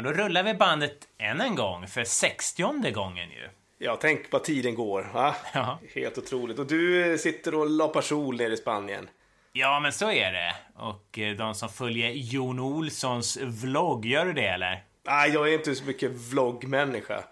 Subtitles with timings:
[0.00, 3.48] Ja, då rullar vi bandet än en gång, för 60 gången ju.
[3.78, 5.10] Ja, tänk vad tiden går.
[5.14, 5.36] Va?
[5.54, 5.78] Ja.
[5.94, 6.58] Helt otroligt.
[6.58, 9.08] Och du sitter och lapar sol nere i Spanien.
[9.52, 10.54] Ja, men så är det.
[10.76, 14.84] Och eh, de som följer Jon Olssons vlogg, gör du det eller?
[15.06, 17.24] Nej, jag är inte så mycket vloggmänniska.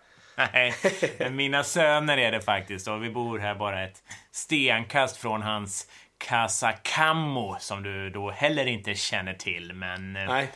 [0.52, 0.74] Nej,
[1.18, 2.88] men mina söner är det faktiskt.
[2.88, 8.66] Och vi bor här bara ett stenkast från hans Casa Cammo, som du då heller
[8.66, 9.72] inte känner till.
[9.74, 10.48] Men eh, Nej.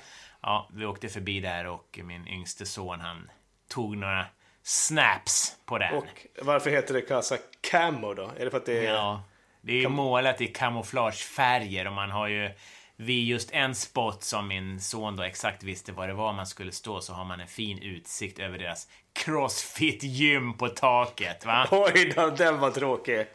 [0.43, 3.31] Ja, vi åkte förbi där och min yngste son, han
[3.69, 4.27] tog några
[4.63, 5.95] snaps på den.
[5.95, 8.31] Och varför heter det Casa Camo då?
[8.39, 8.95] Är det för att det är...
[8.95, 9.23] Ja,
[9.61, 12.51] det är ju målat i kamouflagefärger och man har ju
[12.97, 16.73] vid just en spot som min son då exakt visste var det var man skulle
[16.73, 21.47] stå så har man en fin utsikt över deras crossfit-gym på taket.
[21.47, 21.69] Va?
[21.71, 23.27] Oj den var tråkig.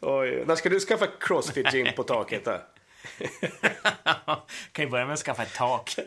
[0.00, 2.60] Oj, när ska du skaffa crossfit gym på taket då?
[4.72, 5.96] kan ju börja med att skaffa ett tak.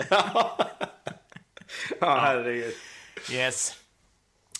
[1.99, 2.73] Ja, herregud.
[3.31, 3.80] Yes.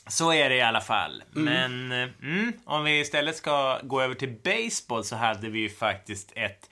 [0.08, 1.24] Så är det i alla fall.
[1.32, 5.70] Men eh, mm, om vi istället ska gå över till baseball så hade vi ju
[5.70, 6.70] faktiskt ett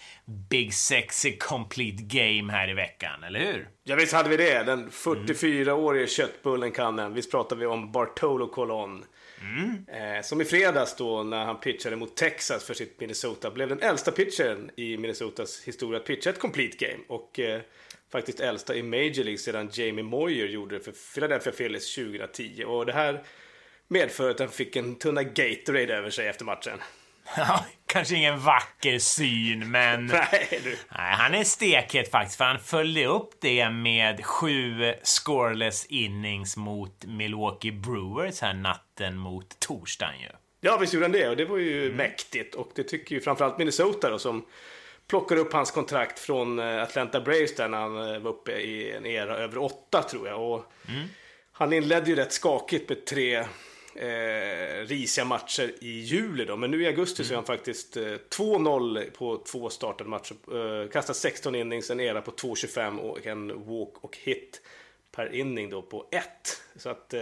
[0.50, 3.68] Big Sexy Complete Game här i veckan, eller hur?
[3.84, 4.64] Ja, visst hade vi det.
[4.64, 7.14] Den 44-årige köttbullen kan den.
[7.14, 9.06] Visst pratade vi om Bartolo Colon.
[9.42, 9.86] Mm.
[9.88, 13.82] Eh, som i fredags då när han pitchade mot Texas för sitt Minnesota blev den
[13.82, 17.04] äldsta pitchern i Minnesotas historia att pitcha ett complete game.
[17.08, 17.62] Och eh,
[18.12, 22.64] faktiskt äldsta i Major League sedan Jamie Moyer gjorde det för Philadelphia Phillies 2010.
[22.64, 23.24] Och det här
[23.88, 26.78] medför att han fick en tunna Gatorade över sig efter matchen.
[27.88, 30.06] Kanske ingen vacker syn, men...
[30.32, 30.70] Nej, du.
[30.70, 37.06] Nej, han är stekhet faktiskt, för han följde upp det med sju scoreless innings mot
[37.06, 40.30] Milwaukee Brewers här natten mot torsdagen ju.
[40.62, 43.58] Ja, visst gjorde han det och det var ju mäktigt och det tycker ju framförallt
[43.58, 44.46] Minnesota då som
[45.08, 48.92] plockar upp hans kontrakt från eh, Atlanta Braves där när han eh, var uppe i
[48.92, 50.52] en era över åtta tror jag.
[50.52, 50.66] Och
[51.52, 53.46] Han inledde ju rätt skakigt med tre
[53.96, 56.58] eh, risiga matcher i juli då.
[56.58, 60.36] Men nu i augusti så är han faktiskt eh, 2-0 på två startade matcher.
[60.54, 64.62] Eh, kastat 16 innings, en era på 2,25 och en walk och hit
[65.12, 66.26] per inning då på 1.
[66.76, 67.22] Så att eh,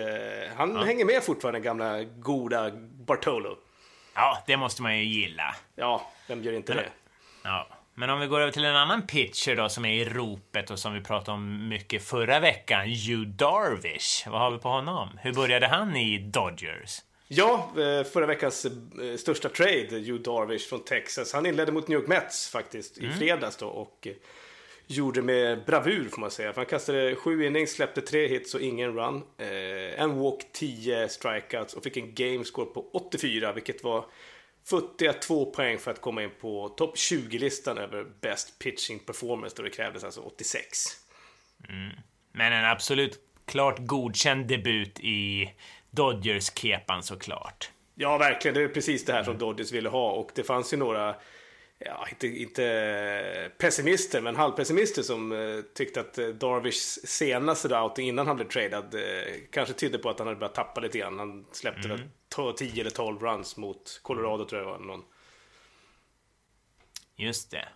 [0.56, 2.72] han hänger med fortfarande, gamla goda
[3.06, 3.58] Bartolo.
[4.14, 5.56] Ja, det måste man ju gilla.
[5.76, 6.90] Ja, vem gör inte det?
[7.44, 7.68] Ja.
[8.00, 10.80] Men om vi går över till en annan pitcher då som är i ropet och
[10.80, 14.28] som vi pratade om mycket förra veckan, Hugh Darvish.
[14.28, 15.10] Vad har vi på honom?
[15.22, 17.02] Hur började han i Dodgers?
[17.28, 18.72] Ja, eh, förra veckans eh,
[19.18, 21.34] största trade, Hugh Darvish från Texas.
[21.34, 24.14] Han inledde mot New York Mets faktiskt i fredags då och eh,
[24.88, 26.54] gjorde med bravur får man säga.
[26.54, 29.24] För han kastade sju innings, släppte tre hits och ingen run.
[29.98, 34.06] En walk, 10 strikeouts och fick en gamescore på 84 vilket var
[34.70, 39.64] futtiga två poäng för att komma in på topp 20-listan över best pitching performance då
[39.64, 40.68] det krävdes alltså 86.
[42.32, 45.54] Men en absolut klart godkänd debut i
[45.92, 47.72] Dodgers-kepan såklart.
[47.96, 48.56] Ja, verkligen.
[48.56, 50.12] Det är precis det här som Dodgers ville ha.
[50.12, 51.16] Och det fanns ju några,
[51.80, 58.28] ja, inte, inte pessimister, men halvpessimister som eh, tyckte att eh, Darvish senaste outing innan
[58.28, 61.20] han blev tradad eh, kanske tydde på att han hade börjat tappa lite grann.
[61.20, 62.00] Han släppte
[62.36, 64.80] to- 10 eller 12 runs mot Colorado tror jag det var.
[64.80, 65.04] Någon.
[67.16, 67.68] Just det.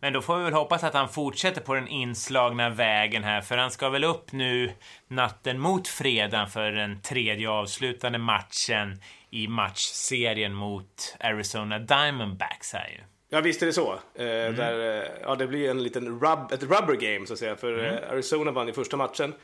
[0.00, 3.56] Men då får vi väl hoppas att han fortsätter på den inslagna vägen här, för
[3.56, 4.72] han ska väl upp nu
[5.08, 13.13] natten mot fredagen för den tredje avslutande matchen i matchserien mot Arizona Diamondbacks här ju.
[13.34, 13.92] Ja, visst är det så.
[13.92, 17.56] Eh, där, eh, ja, det blir en liten rub, ett rubber game så att säga.
[17.56, 19.34] För eh, Arizona vann i första matchen.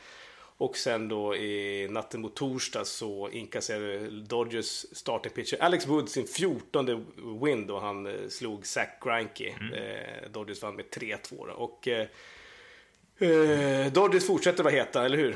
[0.57, 6.27] Och sen då i natten mot torsdag så inkasserade Dodgers starting pitcher Alex Wood sin
[6.27, 7.05] 14
[7.43, 9.47] win då han eh, slog Zach Greinke.
[9.47, 11.53] Eh, Dodgers vann med 3-2 då.
[11.53, 12.07] Och eh,
[13.91, 15.35] Dodgers fortsätter vara heta, eller hur?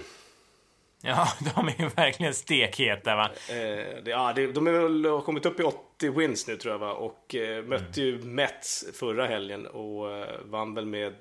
[1.07, 3.29] Ja, de är ju verkligen stekheta va?
[3.49, 3.55] Eh,
[4.03, 6.93] det, ja, det, de väl har kommit upp i 80 wins nu tror jag va?
[6.93, 11.13] Och eh, mötte ju Mets förra helgen och eh, vann väl med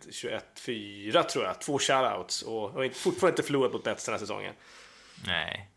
[0.56, 1.60] 21-4 tror jag.
[1.60, 4.54] Två shoutouts och har fortfarande inte förlorat mot Mets den här säsongen.
[5.26, 5.68] Nej.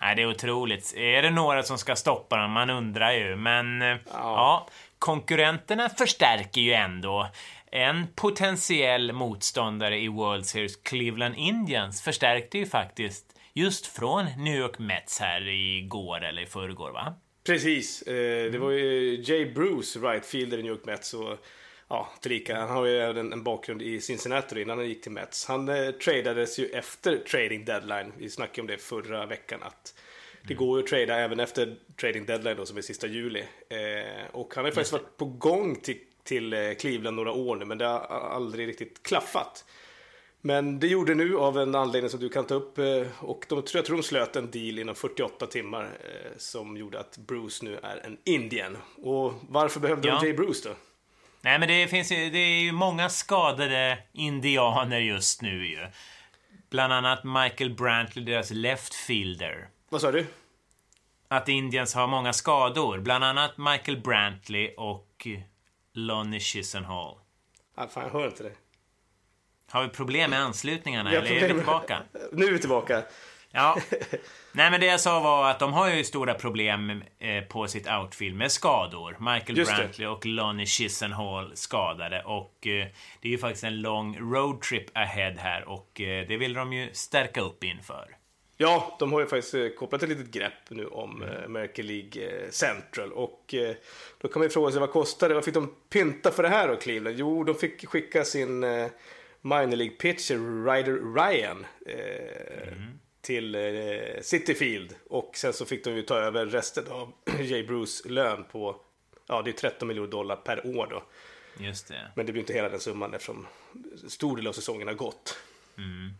[0.00, 0.94] Nej, det är otroligt.
[0.96, 2.50] Är det några som ska stoppa dem?
[2.50, 3.36] Man undrar ju.
[3.36, 3.98] Men ja.
[4.12, 4.68] ja,
[4.98, 7.28] konkurrenterna förstärker ju ändå.
[7.74, 14.78] En potentiell motståndare i World Series, Cleveland Indians, förstärkte ju faktiskt just från New York
[14.78, 17.14] Mets här igår eller i förrgår, va?
[17.44, 21.14] Precis, eh, det var ju Jay Bruce, right fielder i New York Mets.
[21.14, 21.38] Och,
[21.88, 25.46] ja, tillika, han har ju även en bakgrund i Cincinnati innan han gick till Mets.
[25.46, 28.12] Han eh, tradades ju efter trading deadline.
[28.18, 29.62] Vi snackade om det förra veckan.
[29.62, 29.94] att
[30.48, 33.40] Det går ju att trada även efter trading deadline då, som är sista juli.
[33.68, 37.56] Eh, och han har ju faktiskt varit på gång till, till eh, Cleveland några år
[37.56, 39.64] nu, men det har aldrig riktigt klaffat.
[40.44, 43.62] Men det gjorde nu av en anledning som du kan ta upp eh, och de,
[43.74, 47.78] jag tror de slöt en deal inom 48 timmar eh, som gjorde att Bruce nu
[47.82, 48.76] är en Indian.
[49.02, 50.18] Och varför behövde ja.
[50.20, 50.74] de Jay Bruce då?
[51.40, 55.86] Nej, men det finns ju, det är ju många skadade indianer just nu ju.
[56.70, 59.68] Bland annat Michael Brantley, deras left fielder.
[59.88, 60.26] Vad sa du?
[61.28, 62.98] Att Indians har många skador.
[62.98, 65.26] Bland annat Michael Brantley och
[65.94, 67.18] Lonnie Chisenhall.
[67.74, 68.52] Ah, fan, jag hör inte det.
[69.70, 72.02] Har vi problem med anslutningarna eller är vi tillbaka?
[72.32, 73.02] Nu är vi tillbaka.
[73.50, 73.78] Ja.
[74.52, 77.88] Nej, men det jag sa var att de har ju stora problem eh, på sitt
[77.88, 79.16] outfield med skador.
[79.20, 80.12] Michael Just Brantley det.
[80.12, 82.86] och Lonnie Chisenhall skadade och eh,
[83.20, 86.90] det är ju faktiskt en lång roadtrip ahead här och eh, det vill de ju
[86.92, 88.16] stärka upp inför.
[88.62, 91.44] Ja, de har ju faktiskt eh, kopplat ett litet grepp nu om mm.
[91.44, 93.54] American League eh, Central och
[94.18, 95.34] då kan man ju fråga sig vad kostar det?
[95.34, 97.16] Vad fick de pynta för det här då, Cleveland?
[97.18, 98.60] Jo, de fick skicka sin
[99.40, 103.56] minor League pitcher Ryder Ryan mm till
[104.22, 104.94] Cityfield.
[105.10, 108.76] Och sen så fick de ju ta över resten av Jay Bruce lön på,
[109.26, 111.02] ja det är 13 miljoner dollar per år då.
[111.64, 112.10] Just det.
[112.16, 113.46] Men det blir inte hela den summan eftersom
[114.08, 115.38] stor del av säsongen har gått.
[115.78, 116.10] Mm.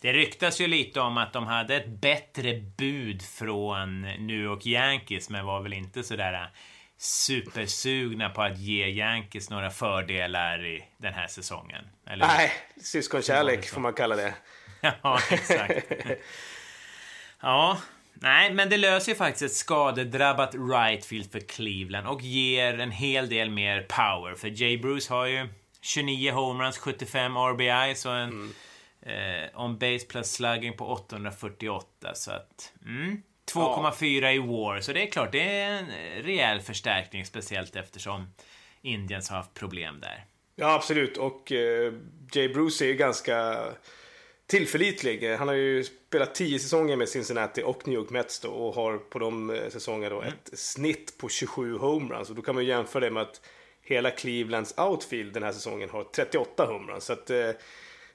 [0.00, 5.30] Det ryktas ju lite om att de hade ett bättre bud från New York Yankees,
[5.30, 6.48] men var väl inte sådär äh,
[6.98, 11.84] supersugna på att ge Yankees några fördelar i den här säsongen.
[12.06, 12.26] Eller?
[12.26, 12.52] Nej,
[12.82, 14.34] syskonkärlek får man kalla det.
[15.02, 15.92] ja, exakt.
[17.40, 17.78] ja,
[18.14, 23.28] nej, men det löser ju faktiskt ett skadedrabbat rightfield för Cleveland och ger en hel
[23.28, 24.34] del mer power.
[24.34, 25.48] För Jay Bruce har ju
[25.80, 28.54] 29 homeruns, 75 RBI, så en mm.
[29.02, 32.14] Eh, on base plus slugging på 848.
[32.14, 33.22] Så att, mm,
[33.52, 34.32] 2,4 ja.
[34.32, 34.80] i war.
[34.80, 35.86] Så det är klart, det är en
[36.22, 38.26] rejäl förstärkning, speciellt eftersom
[38.82, 40.24] Indians har haft problem där.
[40.56, 41.16] Ja, absolut.
[41.16, 41.92] Och eh,
[42.32, 43.64] Jay Bruce är ju ganska
[44.46, 45.36] tillförlitlig.
[45.36, 48.98] Han har ju spelat tio säsonger med Cincinnati och New York Mets då, och har
[48.98, 50.32] på de eh, säsongerna då mm.
[50.32, 52.30] ett snitt på 27 homeruns.
[52.30, 53.40] Och då kan man jämföra det med att
[53.82, 57.04] hela Clevelands outfield den här säsongen har 38 homeruns.
[57.04, 57.50] Så att, eh,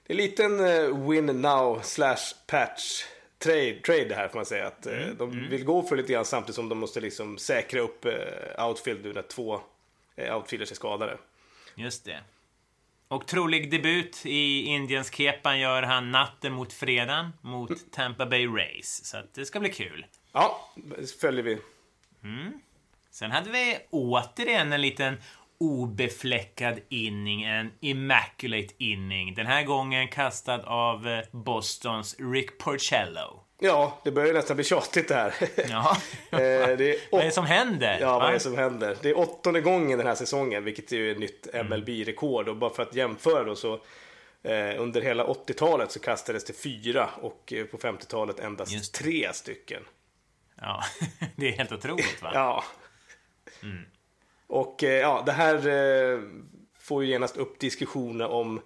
[0.07, 3.03] det är en liten eh, win now slash patch
[3.39, 4.67] trade, trade det här får man säga.
[4.67, 5.17] Att, eh, mm.
[5.17, 5.49] De mm.
[5.49, 9.13] vill gå för lite grann samtidigt som de måste liksom säkra upp eh, outfield nu
[9.13, 9.61] när två
[10.17, 11.17] outfielders är skadade.
[11.75, 12.19] Just det.
[13.07, 19.05] Och trolig debut i Indiens kepan gör han natten mot fredagen mot Tampa Bay Rays.
[19.05, 20.05] Så det ska bli kul.
[20.31, 21.57] Ja, det följer vi.
[22.23, 22.61] Mm.
[23.11, 25.17] Sen hade vi återigen en liten
[25.63, 29.33] obefläckad inning, en immaculate inning.
[29.33, 33.39] Den här gången kastad av eh, Bostons Rick Porcello.
[33.59, 35.33] Ja, det börjar nästan bli tjatigt det här.
[35.69, 35.97] Ja.
[36.31, 36.39] Eh,
[36.77, 37.97] det är vad är det som händer?
[38.01, 38.97] Ja, vad är det som händer?
[39.01, 42.47] Det är åttonde gången den här säsongen, vilket är ett nytt MLB-rekord.
[42.49, 43.73] Och bara för att jämföra då så
[44.43, 49.83] eh, under hela 80-talet så kastades det fyra och på 50-talet endast tre stycken.
[50.61, 50.83] Ja,
[51.35, 52.31] det är helt otroligt va?
[52.33, 52.63] ja.
[53.63, 53.85] Mm.
[54.53, 55.59] Och ja, det här
[56.79, 58.61] får ju genast upp diskussioner om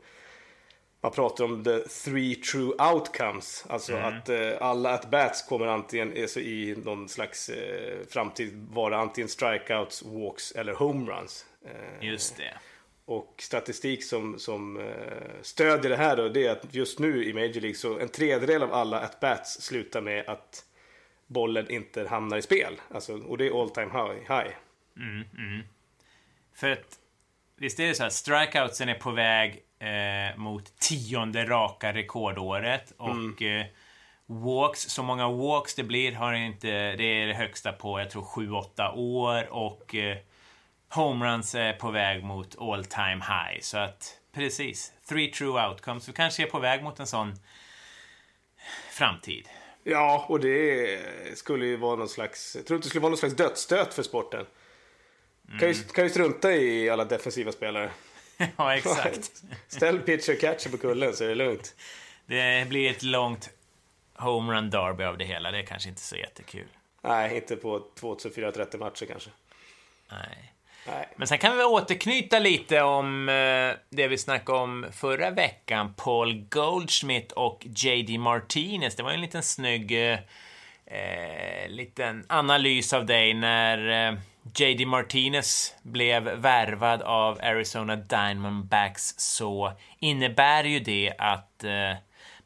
[1.02, 3.66] man pratar om the three true outcomes.
[3.70, 4.06] Alltså mm.
[4.06, 10.04] att eh, alla at-bats kommer antingen alltså, i någon slags eh, framtid vara antingen strikeouts,
[10.04, 11.46] walks eller homeruns.
[11.66, 12.54] Eh, Just det.
[13.06, 17.34] Och statistik som, som eh, stödjer det här då, det är att just nu i
[17.34, 20.66] Major League så en tredjedel av alla at-bats slutar med att
[21.28, 22.82] bollen inte hamnar i spel.
[22.92, 23.92] Alltså, och det är all time
[24.28, 24.54] high.
[24.98, 25.64] Mm, mm.
[26.58, 27.00] För att
[27.56, 32.94] visst är det så att strikeoutsen är på väg eh, mot tionde raka rekordåret.
[32.98, 33.62] Och mm.
[33.62, 33.66] eh,
[34.26, 38.22] walks, så många walks det blir har inte, det är det högsta på jag tror
[38.22, 39.54] 7-8 år.
[39.54, 40.18] Och eh,
[40.90, 43.62] homeruns är på väg mot all time high.
[43.62, 46.10] Så att precis, three true outcomes.
[46.10, 47.34] Vi kanske är på väg mot en sån
[48.92, 49.50] framtid.
[49.84, 51.00] Ja, och det
[51.38, 54.04] skulle ju vara någon slags, jag tror inte det skulle vara någon slags dödsstöt för
[54.04, 54.46] sporten.
[55.48, 55.60] Mm.
[55.60, 57.90] Kan, ju, kan ju strunta i alla defensiva spelare.
[58.58, 59.32] ja, exakt.
[59.68, 61.76] Ställ pitcher catcher på kullen så är det lugnt.
[62.26, 63.50] Det blir ett långt
[64.14, 65.52] homerun derby av det hela.
[65.52, 66.68] Det är kanske inte så jättekul.
[67.02, 69.30] Nej, inte på 2430 matcher kanske.
[70.12, 70.54] Nej.
[70.88, 71.08] Nej.
[71.16, 75.94] Men sen kan vi återknyta lite om eh, det vi snackade om förra veckan.
[75.94, 78.18] Paul Goldschmidt och J.D.
[78.18, 78.96] Martinez.
[78.96, 80.20] Det var en liten snygg eh,
[80.86, 84.18] eh, liten analys av dig när eh,
[84.56, 91.94] JD Martinez blev värvad av Arizona Diamondbacks så innebär ju det att eh,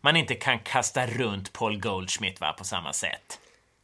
[0.02, 3.40] man inte kan kasta runt Paul Goldschmidt va, på samma sätt.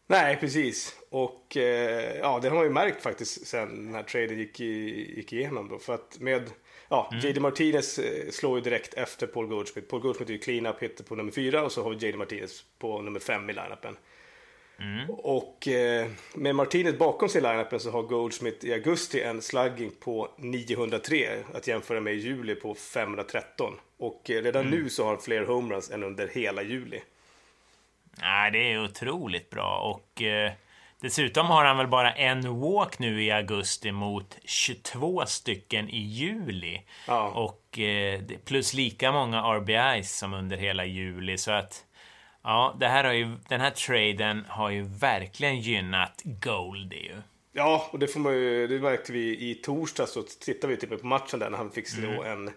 [0.07, 0.95] Nej, precis.
[1.09, 5.13] Och eh, ja, det har man ju märkt faktiskt sen den här traden gick, i,
[5.17, 5.79] gick igenom då.
[5.79, 6.49] För att med
[6.89, 7.25] ja, mm.
[7.25, 9.89] JD Martinez eh, slår ju direkt efter Paul Goldschmidt.
[9.89, 12.63] Paul Goldschmidt är ju clean-up hitter på nummer fyra och så har vi JD Martinez
[12.79, 13.97] på nummer fem i lineupen.
[14.79, 15.09] Mm.
[15.09, 19.91] Och eh, med Martinez bakom sig i lineupen så har Goldschmidt i augusti en slugging
[19.99, 23.73] på 903 att jämföra med i juli på 513.
[23.97, 24.79] Och eh, redan mm.
[24.79, 27.01] nu så har han fler homeruns än under hela juli.
[28.21, 30.51] Nej, det är otroligt bra och eh,
[31.01, 36.81] dessutom har han väl bara en walk nu i augusti mot 22 stycken i juli.
[37.07, 37.29] Ja.
[37.29, 41.83] Och eh, plus lika många RBIs som under hela juli så att
[42.47, 47.15] Ja, det här har ju, den här traden har ju verkligen gynnat Goldie ju.
[47.53, 51.01] Ja, och det får man ju, det märkte vi i torsdags så tittade vi typ
[51.01, 52.25] på matchen där när han fick slå mm.
[52.47, 52.53] en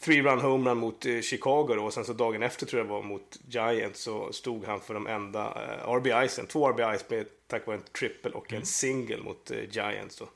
[0.00, 3.02] three run homerun mot eh, Chicago då, och sen så dagen efter tror jag var
[3.02, 7.76] mot Giants så stod han för de enda eh, RBIsen, två RBIs med tack vare
[7.76, 8.66] en triple och en mm.
[8.66, 10.28] single mot eh, Giants då.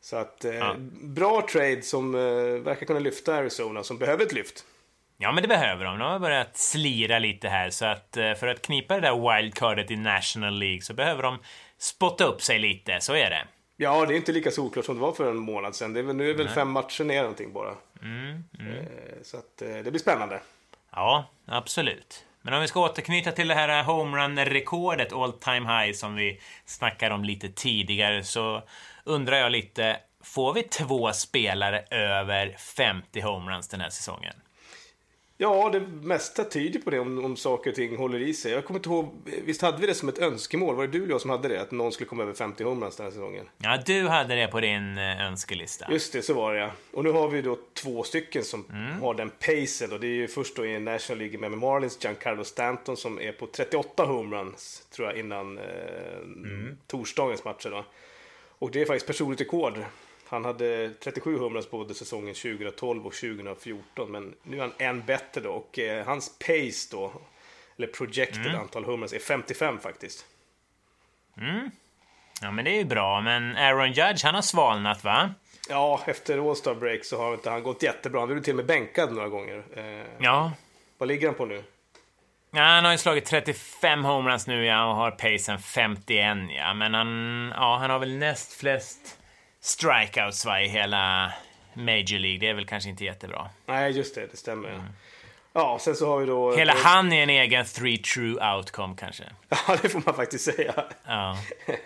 [0.00, 0.76] Så att eh, ja.
[1.02, 2.20] bra trade som eh,
[2.62, 4.64] verkar kunna lyfta Arizona som behöver ett lyft.
[5.18, 5.98] Ja, men det behöver de.
[5.98, 9.90] De har börjat slira lite här, så att eh, för att knipa det där wildcardet
[9.90, 11.38] i National League så behöver de
[11.78, 13.44] spotta upp sig lite, så är det.
[13.76, 15.92] Ja, det är inte lika solklart som det var för en månad sedan.
[15.92, 17.74] Det är väl, nu är väl fem matcher ner någonting bara.
[18.02, 18.76] Mm, mm.
[18.76, 18.84] Eh,
[19.22, 20.40] så att eh, det blir spännande.
[20.90, 22.24] Ja, absolut.
[22.42, 27.14] Men om vi ska återknyta till det här homerun-rekordet, all time high, som vi snackade
[27.14, 28.62] om lite tidigare, så
[29.04, 34.34] undrar jag lite, får vi två spelare över 50 homeruns den här säsongen?
[35.38, 38.52] Ja, det mesta tyder på det om, om saker och ting håller i sig.
[38.52, 39.14] Jag kommer inte ihåg,
[39.44, 40.74] visst hade vi det som ett önskemål?
[40.74, 41.60] Var det du och jag som hade det?
[41.60, 43.48] Att någon skulle komma över 50 homeruns den här säsongen?
[43.58, 45.86] Ja, du hade det på din eh, önskelista.
[45.90, 46.70] Just det, så var det ja.
[46.92, 49.00] Och nu har vi då två stycken som mm.
[49.00, 49.92] har den pacen.
[49.92, 53.32] Och det är ju först då i National League med Marlins, Giancarlo Stanton som är
[53.32, 55.64] på 38 homeruns, tror jag, innan eh,
[56.24, 56.76] mm.
[56.86, 57.84] torsdagens matcher då.
[58.58, 59.78] Och det är faktiskt personligt rekord.
[60.28, 65.40] Han hade 37 homeruns både säsongen 2012 och 2014, men nu är han en bättre
[65.40, 67.12] då och eh, hans pace då,
[67.76, 68.60] eller projected mm.
[68.60, 70.26] antal homeruns är 55 faktiskt.
[71.40, 71.70] Mm.
[72.42, 75.34] Ja, men det är ju bra, men Aaron Judge, han har svalnat va?
[75.68, 78.20] Ja, efter All-Star break så har inte han gått jättebra.
[78.20, 79.62] Han blev till och med bänkad några gånger.
[79.76, 80.52] Eh, ja.
[80.98, 81.64] Vad ligger han på nu?
[82.50, 86.94] Ja, han har ju slagit 35 homeruns nu ja, och har pacen 51 ja, men
[86.94, 89.18] han, ja, han har väl näst flest
[89.66, 91.32] strikeouts va, i hela
[91.74, 92.38] Major League.
[92.38, 93.50] Det är väl kanske inte jättebra.
[93.66, 94.26] Nej, just det.
[94.26, 94.68] Det stämmer.
[94.68, 94.82] Mm.
[95.52, 96.56] Ja, sen så har vi då...
[96.56, 99.24] Hela han är en egen three true outcome kanske.
[99.48, 100.84] Ja, det får man faktiskt säga.
[101.06, 101.38] Ja.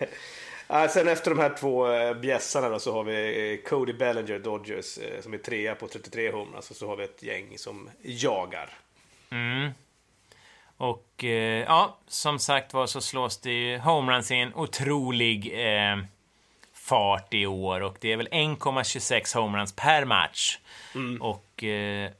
[0.89, 4.99] sen efter de här två äh, bjässarna då så har vi eh, Cody Bellinger, Dodgers,
[5.21, 6.55] som är trea på 33 home.
[6.55, 8.69] Alltså så har vi ett gäng som jagar.
[9.29, 9.71] Mm.
[10.77, 11.23] Och
[11.67, 15.97] ja, som sagt var så slås det ju homeruns i en otrolig eh,
[16.81, 20.59] fart i år och det är väl 1,26 homeruns per match.
[20.95, 21.21] Mm.
[21.21, 22.11] Och eh,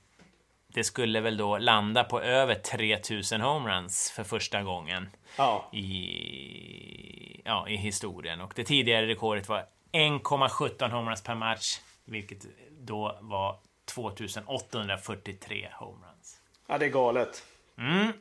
[0.67, 5.69] det skulle väl då landa på över 3000 homeruns för första gången ja.
[5.73, 8.41] i, ja, i historien.
[8.41, 12.45] Och det tidigare rekordet var 1,17 homeruns per match, vilket
[12.79, 16.37] då var 2843 homeruns.
[16.67, 17.43] Ja, det är galet.
[17.81, 18.11] Mm.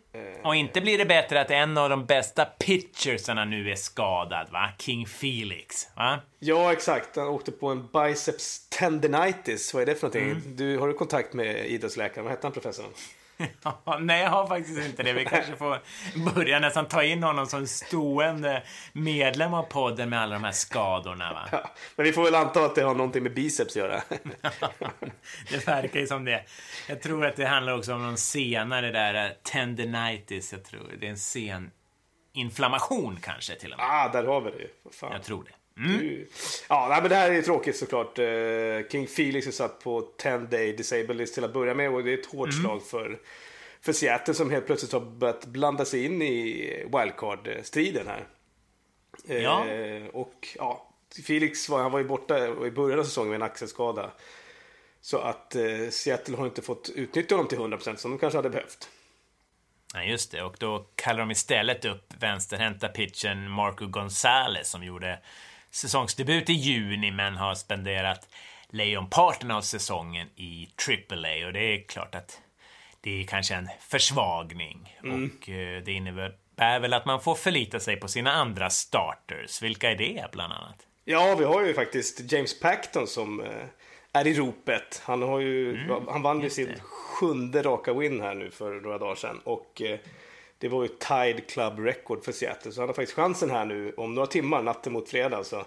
[0.45, 4.71] Och inte blir det bättre att en av de bästa pitchersarna nu är skadad, va?
[4.79, 6.21] King Felix, va?
[6.38, 7.17] Ja, exakt.
[7.17, 9.75] Han åkte på en biceps tendinitis.
[9.75, 10.31] Vad är det för någonting?
[10.31, 10.57] Mm.
[10.57, 12.25] Du, har du kontakt med idrottsläkaren?
[12.25, 12.87] Vad hette han, professorn?
[14.00, 15.12] nej, jag har faktiskt inte det.
[15.12, 15.80] Vi kanske får
[16.35, 21.32] börja nästan ta in honom som stående medlem av podden med alla de här skadorna.
[21.32, 21.49] Va?
[21.52, 24.02] Ja, men vi får väl anta att det har någonting med biceps att göra.
[25.50, 26.44] det verkar ju som det.
[26.88, 30.52] Jag tror att det handlar också om någon senare där eh, tendinitis.
[30.52, 31.70] Jag tror det är en sen
[32.32, 33.87] inflammation kanske till och med.
[33.90, 34.90] Ah, där har vi det.
[34.92, 35.12] Fan.
[35.12, 35.50] Jag tror det.
[35.77, 36.27] Mm.
[36.69, 38.19] Ja, nej, men det här är tråkigt såklart.
[38.19, 42.05] Eh, King Felix är satt på 10 day disabled list till att börja med och
[42.05, 42.62] det är ett hårt mm.
[42.62, 43.19] slag för,
[43.81, 48.27] för Seattle som helt plötsligt har börjat blanda sig in i wildcard-striden här.
[49.27, 49.69] Ja.
[49.69, 50.91] Eh, och ja,
[51.27, 54.11] Felix var, han var ju borta i början av säsongen med en axelskada.
[55.00, 58.50] Så att eh, Seattle har inte fått utnyttja honom till 100% som de kanske hade
[58.50, 58.89] behövt.
[59.95, 60.43] Ja, just det.
[60.43, 65.19] Och då kallar de istället upp vänsterhänta pitchen Marco Gonzales som gjorde
[65.71, 68.29] säsongsdebut i juni men har spenderat
[68.71, 72.41] lejonparten av säsongen i AAA och det är klart att
[73.00, 77.97] det är kanske en försvagning och eh, det innebär väl att man får förlita sig
[77.97, 79.62] på sina andra starters.
[79.62, 80.87] Vilka är det bland annat?
[81.05, 83.65] Ja, vi har ju faktiskt James Paxton som eh,
[84.12, 85.03] är i ropet.
[85.05, 88.99] Han har ju, mm, han vann ju sin sjunde raka win här nu för några
[88.99, 89.99] dagar sedan och eh,
[90.61, 93.95] det var ju Tide Club Record för Seattle så han har faktiskt chansen här nu
[93.97, 95.67] om några timmar, natten mot fredag, alltså,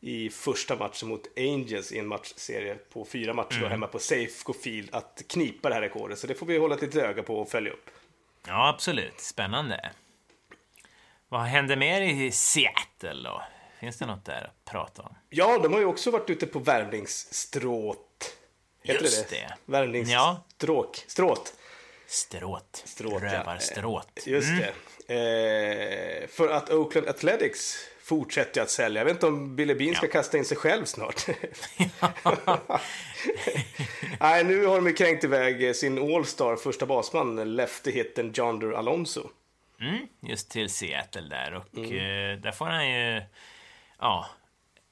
[0.00, 3.70] i första matchen mot Angels i en matchserie på fyra matcher mm.
[3.70, 6.18] hemma på Safeco Field att knipa det här rekordet.
[6.18, 7.90] Så det får vi hålla ett litet öga på och följa upp.
[8.46, 9.20] Ja, absolut.
[9.20, 9.90] Spännande.
[11.28, 13.42] Vad händer mer i Seattle då?
[13.80, 15.14] Finns det något där att prata om?
[15.28, 18.36] Ja, de har ju också varit ute på värvningsstråt.
[18.82, 19.54] Heter Just det det?
[19.64, 20.96] Värvningsstråk.
[20.96, 21.04] Ja.
[21.06, 21.54] Stråt.
[22.08, 22.82] Stråt.
[22.84, 24.12] Stråt Rövarstråt.
[24.14, 24.22] Ja.
[24.32, 24.60] Just mm.
[24.60, 24.72] det.
[26.22, 29.00] Eh, för att Oakland Athletics fortsätter att sälja.
[29.00, 30.12] Jag vet inte om Billy Bean ska ja.
[30.12, 31.26] kasta in sig själv snart.
[34.20, 39.28] Nej, nu har de ju kränkt iväg sin All-Star första basman, lefty-hitten Jonder Alonso.
[39.80, 41.92] Mm, just till Seattle där och mm.
[41.92, 43.22] eh, där får han ju,
[43.98, 44.26] ja,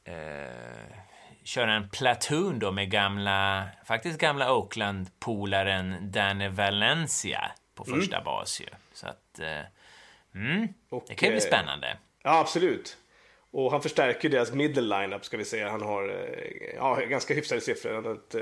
[0.04, 0.96] eh,
[1.46, 8.00] köra en platoon då med gamla, faktiskt gamla Oakland-polaren Danny Valencia på mm.
[8.00, 8.24] första mm.
[8.24, 8.66] bas ju.
[8.92, 9.60] Så att, eh,
[10.34, 11.98] mm, och, det kan ju bli eh, spännande.
[12.22, 12.96] Ja, absolut.
[13.50, 15.70] Och han förstärker deras middle lineup ska vi säga.
[15.70, 17.94] Han har eh, ja, ganska hyfsade siffror.
[17.94, 18.34] Han har ett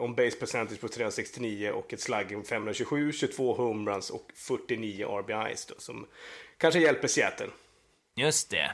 [0.00, 5.66] on base percentage på 369 och ett slugging på 527, 22 homeruns och 49 RBIs
[5.66, 6.06] då, som
[6.58, 7.50] kanske hjälper Seattle.
[8.16, 8.72] Just det.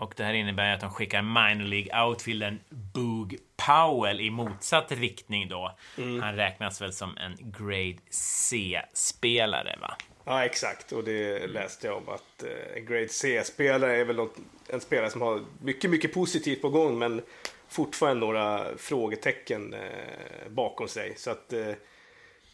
[0.00, 5.48] Och det här innebär att de skickar minor League outfieldern Boog Powell i motsatt riktning
[5.48, 5.76] då.
[5.98, 6.20] Mm.
[6.20, 9.96] Han räknas väl som en grade C-spelare va?
[10.24, 10.92] Ja, exakt.
[10.92, 14.36] Och det läste jag om att eh, en Grade C-spelare är väl något,
[14.68, 17.22] en spelare som har mycket, mycket positivt på gång men
[17.68, 21.14] fortfarande några frågetecken eh, bakom sig.
[21.16, 21.72] Så att eh,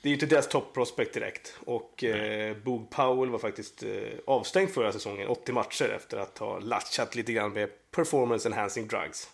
[0.07, 1.59] det är ju inte deras top prospect direkt.
[1.65, 3.91] Och eh, Boog Powell var faktiskt eh,
[4.27, 9.31] avstängd förra säsongen, 80 matcher efter att ha latchat lite grann med performance enhancing drugs.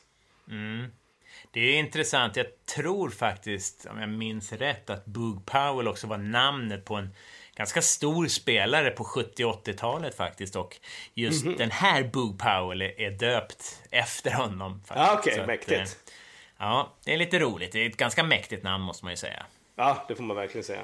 [0.51, 0.87] Mm.
[1.51, 2.37] Det är intressant.
[2.37, 7.15] Jag tror faktiskt, om jag minns rätt, att Boog Powell också var namnet på en
[7.55, 10.77] ganska stor spelare på 70 80-talet faktiskt och
[11.15, 11.59] just mm -hmm.
[11.59, 14.83] den här Boog Powell är, är döpt efter honom.
[14.87, 15.11] Faktiskt.
[15.11, 15.47] Ah, Okej, okay.
[15.47, 15.81] mäktigt.
[15.81, 16.13] Att,
[16.59, 17.73] ja, det är lite roligt.
[17.73, 19.47] Det är ett ganska mäktigt namn måste man ju säga.
[19.77, 20.83] Ja, det får man verkligen säga.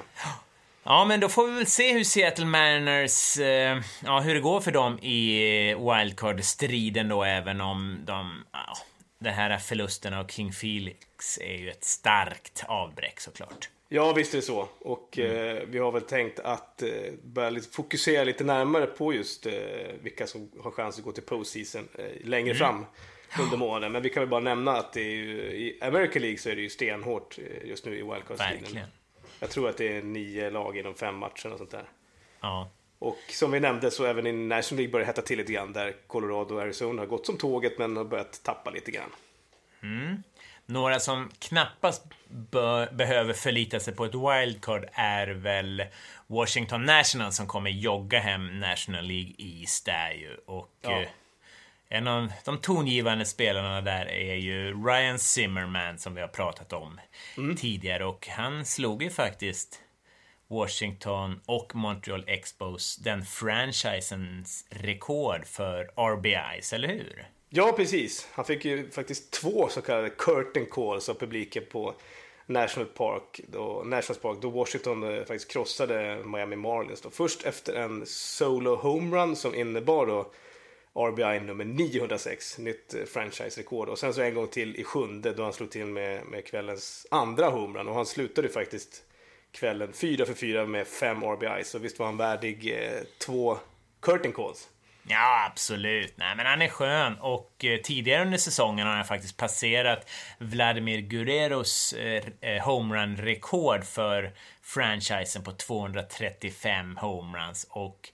[0.83, 4.61] Ja, men då får vi väl se hur Seattle Mariners, eh, ja, hur det går
[4.61, 8.77] för dem i wildcard-striden då, även om de, ja,
[9.19, 13.69] den här förlusten av King Felix är ju ett starkt avbräck såklart.
[13.91, 14.67] Ja, visst är det så.
[14.79, 15.57] Och mm.
[15.57, 16.89] eh, vi har väl tänkt att eh,
[17.23, 19.53] börja lite fokusera lite närmare på just eh,
[20.01, 22.57] vilka som har chans att gå till postseason eh, längre mm.
[22.57, 22.85] fram
[23.39, 23.91] under månaden.
[23.91, 25.01] Men vi kan väl bara nämna att ju,
[25.41, 28.85] i American League så är det ju stenhårt eh, just nu i wildcard-striden.
[29.39, 31.85] Jag tror att det är nio lag inom fem matcher och sånt där.
[32.41, 32.69] Ja.
[32.99, 35.95] Och som vi nämnde så även i National League börjar hetta till lite grann där
[36.07, 39.09] Colorado och Arizona har gått som tåget men har börjat tappa lite grann.
[39.83, 40.23] Mm.
[40.65, 42.03] Några som knappast
[42.91, 45.83] behöver förlita sig på ett wildcard är väl
[46.27, 50.37] Washington National som kommer jogga hem National League East där ju.
[50.45, 51.01] Och ja.
[51.01, 51.07] eh,
[51.89, 56.99] en av de tongivande spelarna där är ju Ryan Zimmerman som vi har pratat om
[57.37, 57.55] mm.
[57.55, 59.81] tidigare och han slog ju faktiskt
[60.47, 67.27] Washington och Montreal Expos den franchisens rekord för RBIs, eller hur?
[67.49, 68.27] Ja, precis.
[68.31, 71.93] Han fick ju faktiskt två så kallade curtain calls av publiken på
[72.45, 77.01] National Park, då, National Park, då Washington eh, faktiskt krossade Miami Marlins.
[77.01, 77.09] Då.
[77.09, 80.31] Först efter en solo homerun som innebar då
[80.95, 83.89] RBI nummer 906, nytt eh, franchise-rekord.
[83.89, 87.07] Och sen så en gång till i sjunde då han slog till med, med kvällens
[87.11, 87.87] andra homerun.
[87.87, 89.03] Och han slutade faktiskt
[89.51, 91.63] kvällen 4 för 4 med 5 RBI.
[91.63, 93.57] Så visst var han värdig eh, två
[94.01, 94.69] curtain calls.
[95.11, 96.13] Ja, absolut.
[96.17, 101.01] Nej, men han är skön och eh, tidigare under säsongen har han faktiskt passerat Vladimir
[101.01, 108.09] Guerreros eh, eh homerun-rekord för franchisen på 235 homeruns och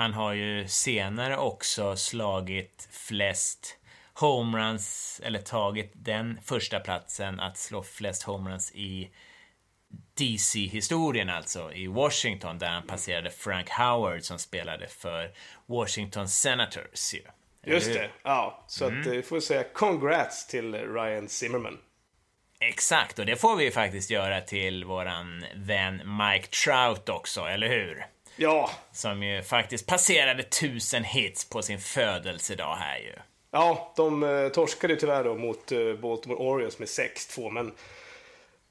[0.00, 3.76] han har ju senare också slagit flest
[4.14, 9.10] homeruns, eller tagit den första platsen att slå flest homeruns i
[10.14, 15.32] DC-historien alltså, i Washington där han passerade Frank Howard som spelade för
[15.66, 17.22] Washington Senators ju.
[17.64, 18.64] Just det, ja.
[18.68, 19.00] Så mm.
[19.00, 21.78] att vi får säga congrats till Ryan Zimmerman.
[22.60, 28.06] Exakt, och det får vi faktiskt göra till våran vän Mike Trout också, eller hur?
[28.36, 28.70] Ja.
[28.92, 33.14] Som ju faktiskt passerade tusen hits på sin födelsedag här ju.
[33.50, 37.72] Ja, de eh, torskade tyvärr då mot eh, Baltimore Orioles med 6-2, men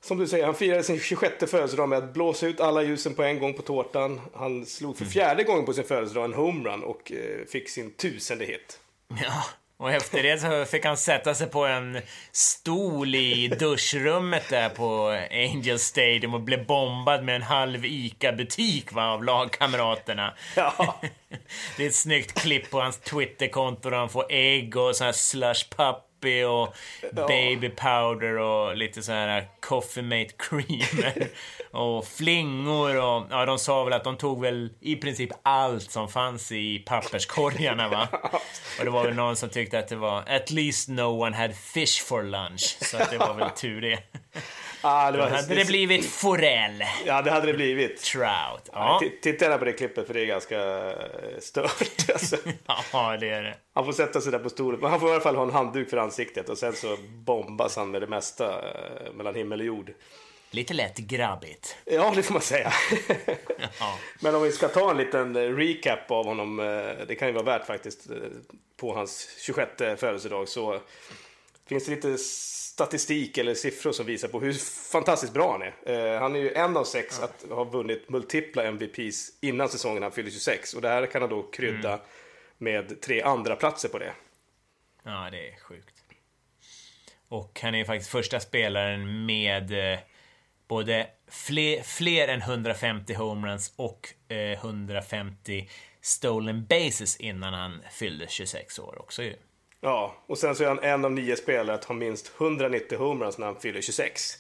[0.02, 3.24] som du säger, han firade sin 26 födelsedag med att blåsa ut alla ljusen på
[3.24, 4.22] en gång på tårtan.
[4.34, 5.12] Han slog för mm.
[5.12, 8.80] fjärde gången på sin födelsedag en homerun och eh, fick sin tusende hit.
[9.24, 9.44] Ja,
[9.80, 15.08] och efter det så fick han sätta sig på en stol i duschrummet där på
[15.32, 20.34] Angel Stadium och blev bombad med en halv ICA-butik av lagkamraterna.
[20.56, 21.00] Ja.
[21.78, 25.12] det är ett snyggt klipp på hans Twitterkonto där han får ägg och sån här
[25.12, 26.76] slush pup Snoopy och
[27.16, 27.28] ja.
[27.28, 31.28] Baby Powder och lite så här Coffee Mate Creamer
[31.72, 36.10] och flingor och ja, de sa väl att de tog väl i princip allt som
[36.10, 38.08] fanns i papperskorgarna va.
[38.80, 41.56] Och det var väl någon som tyckte att det var at least no one had
[41.56, 42.78] fish for lunch.
[42.82, 44.00] Så att det var väl tur det.
[44.82, 46.84] Ah, det Då hade det blivit forell.
[47.06, 48.02] Ja, det hade det blivit.
[48.02, 48.70] Trout.
[48.74, 49.02] Ja.
[49.22, 52.10] Titta gärna på det klippet för det är ganska eh, stört.
[52.14, 52.38] Alltså.
[52.94, 53.58] ja, det är det.
[53.74, 54.80] Han får sätta sig där på stolen.
[54.80, 57.76] Men han får i alla fall ha en handduk för ansiktet och sen så bombas
[57.76, 59.92] han med det mesta eh, mellan himmel och jord.
[60.52, 61.78] Lite lätt grabbigt.
[61.86, 62.74] Ja, det får man säga.
[63.80, 63.98] ja.
[64.20, 66.58] Men om vi ska ta en liten eh, recap av honom,
[67.08, 68.08] det kan ju vara värt faktiskt,
[68.78, 70.80] på hans 26 födelsedag så
[71.70, 74.54] finns det lite statistik eller siffror som visar på hur
[74.92, 76.14] fantastiskt bra han är.
[76.16, 80.12] Eh, han är ju en av sex att ha vunnit multipla MVPs innan säsongen han
[80.12, 82.06] fyller 26 och det här kan han då krydda mm.
[82.58, 84.14] med tre andra platser på det.
[85.04, 85.96] Ja, det är sjukt.
[87.28, 90.00] Och han är ju faktiskt första spelaren med eh,
[90.68, 95.70] både fler, fler än 150 homeruns och eh, 150
[96.02, 99.36] stolen bases innan han fyllde 26 år också ju.
[99.82, 103.38] Ja, och sen så är han en av nio spelare att ha minst 190 homeruns
[103.38, 104.34] när han fyller 26.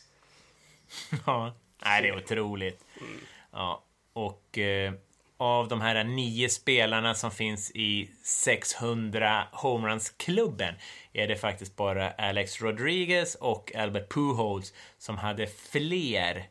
[1.26, 1.54] Ja,
[1.86, 2.86] Nej, det är otroligt.
[3.02, 3.20] Mm.
[3.52, 4.94] Ja, och eh,
[5.38, 10.76] av de här nio spelarna som finns i 600 homeruns-klubben
[11.14, 16.50] är det faktiskt bara Alex Rodriguez och Albert Pujols som hade fler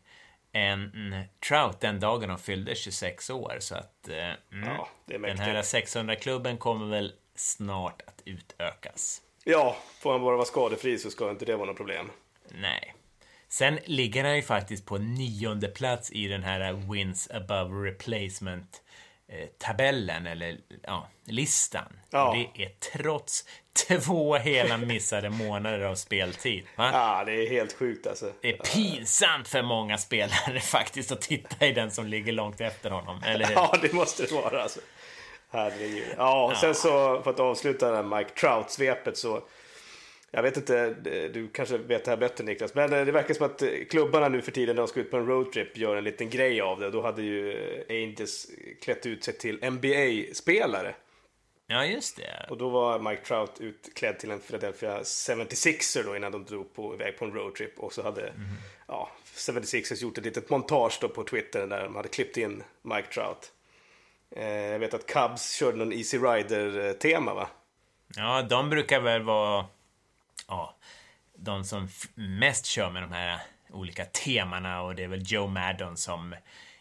[0.52, 3.56] än Trout den dagen de fyllde 26 år.
[3.60, 4.16] Så att eh,
[4.52, 9.22] mm, ja, den här 600-klubben kommer väl snart att utökas.
[9.44, 12.10] Ja, får han bara vara skadefri så ska inte det vara något problem.
[12.48, 12.94] Nej.
[13.48, 18.82] Sen ligger han ju faktiskt på nionde plats i den här Wins above replacement
[19.28, 22.00] eh, tabellen, eller ja, listan.
[22.10, 22.48] Ja.
[22.54, 23.44] Det är trots
[23.88, 26.64] två hela missade månader av speltid.
[26.76, 26.90] Va?
[26.92, 28.32] Ja, det är helt sjukt alltså.
[28.40, 32.90] Det är pinsamt för många spelare faktiskt att titta i den som ligger långt efter
[32.90, 33.54] honom, eller hur?
[33.54, 34.80] Ja, det måste det vara alltså.
[35.50, 36.14] Herregud.
[36.16, 39.42] Ja, sen så för att avsluta det här Mike Trout-svepet så
[40.30, 40.94] jag vet inte,
[41.32, 44.52] du kanske vet det här bättre Niklas, men det verkar som att klubbarna nu för
[44.52, 46.90] tiden när de ska ut på en roadtrip gör en liten grej av det.
[46.90, 48.46] Då hade ju Angels
[48.82, 50.94] klätt ut sig till NBA-spelare.
[51.66, 52.46] Ja, just det.
[52.50, 56.94] Och då var Mike Trout utklädd till en Philadelphia 76er då innan de drog på,
[56.94, 57.78] iväg på en roadtrip.
[57.78, 58.40] Och så hade mm.
[58.86, 63.08] ja, 76ers gjort ett litet montage då på Twitter där de hade klippt in Mike
[63.14, 63.52] Trout.
[64.36, 67.48] Eh, jag vet att Cubs körde någon Easy Rider-tema va?
[68.16, 69.66] Ja, de brukar väl vara
[70.48, 70.76] ja,
[71.36, 75.96] de som mest kör med de här olika temana och det är väl Joe Maddon
[75.96, 76.34] som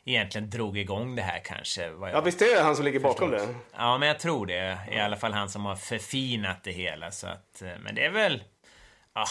[0.05, 1.85] egentligen drog igång det här kanske.
[1.85, 3.55] ja, visst är det han som ligger bakom det?
[3.77, 4.79] Ja, men jag tror det.
[4.91, 7.11] I alla fall han som har förfinat det hela.
[7.11, 8.43] Så att, eh, men det är väl
[9.13, 9.27] ah,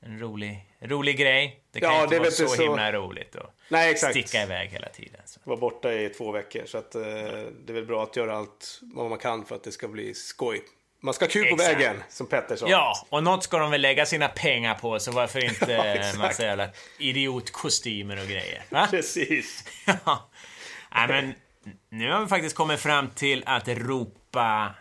[0.00, 1.60] en rolig, rolig grej.
[1.72, 4.12] Det kan ja, inte vara så, så himla roligt att Nej, exakt.
[4.12, 5.20] sticka iväg hela tiden.
[5.24, 5.40] Så.
[5.44, 6.62] Var borta i två veckor.
[6.66, 9.64] Så att, eh, det är väl bra att göra allt vad man kan för att
[9.64, 10.62] det ska bli skoj.
[11.00, 11.76] Man ska ha kul på Exakt.
[11.76, 12.68] vägen, som Petter sa.
[12.68, 16.42] Ja, och något ska de väl lägga sina pengar på, så varför inte ja, massa
[16.42, 18.62] jävla idiotkostymer och grejer?
[18.70, 18.86] Va?
[18.90, 19.64] Precis.
[20.04, 20.30] ja.
[20.94, 21.34] Nej, men
[21.90, 24.74] nu har vi faktiskt kommit fram till att ropa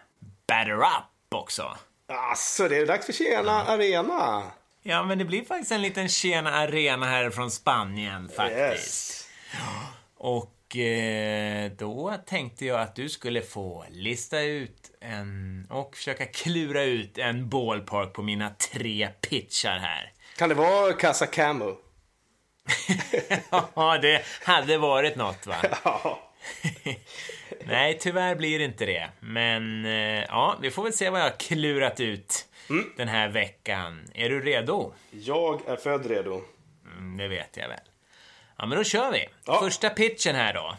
[0.47, 1.77] batter up också.
[2.07, 3.73] Alltså, det är dags för Tjena ja.
[3.73, 4.43] Arena.
[4.89, 8.58] Ja, men det blir faktiskt en liten Tjena Arena här från Spanien faktiskt.
[8.58, 9.28] Yes.
[10.17, 16.84] Och eh, då tänkte jag att du skulle få lista ut en och försöka klura
[16.84, 20.12] ut en ballpark på mina tre pitchar här.
[20.38, 21.78] Kan det vara Casa Camo?
[23.76, 25.56] ja, det hade varit något va?
[25.84, 26.19] Ja.
[27.65, 29.10] Nej, tyvärr blir det inte det.
[29.19, 32.93] Men eh, ja, vi får väl se vad jag har klurat ut mm.
[32.97, 34.10] den här veckan.
[34.13, 34.93] Är du redo?
[35.12, 36.41] Jag är född redo.
[36.97, 37.80] Mm, det vet jag väl.
[38.58, 39.27] Ja, men då kör vi.
[39.45, 39.60] Ja.
[39.60, 40.77] Första pitchen här då.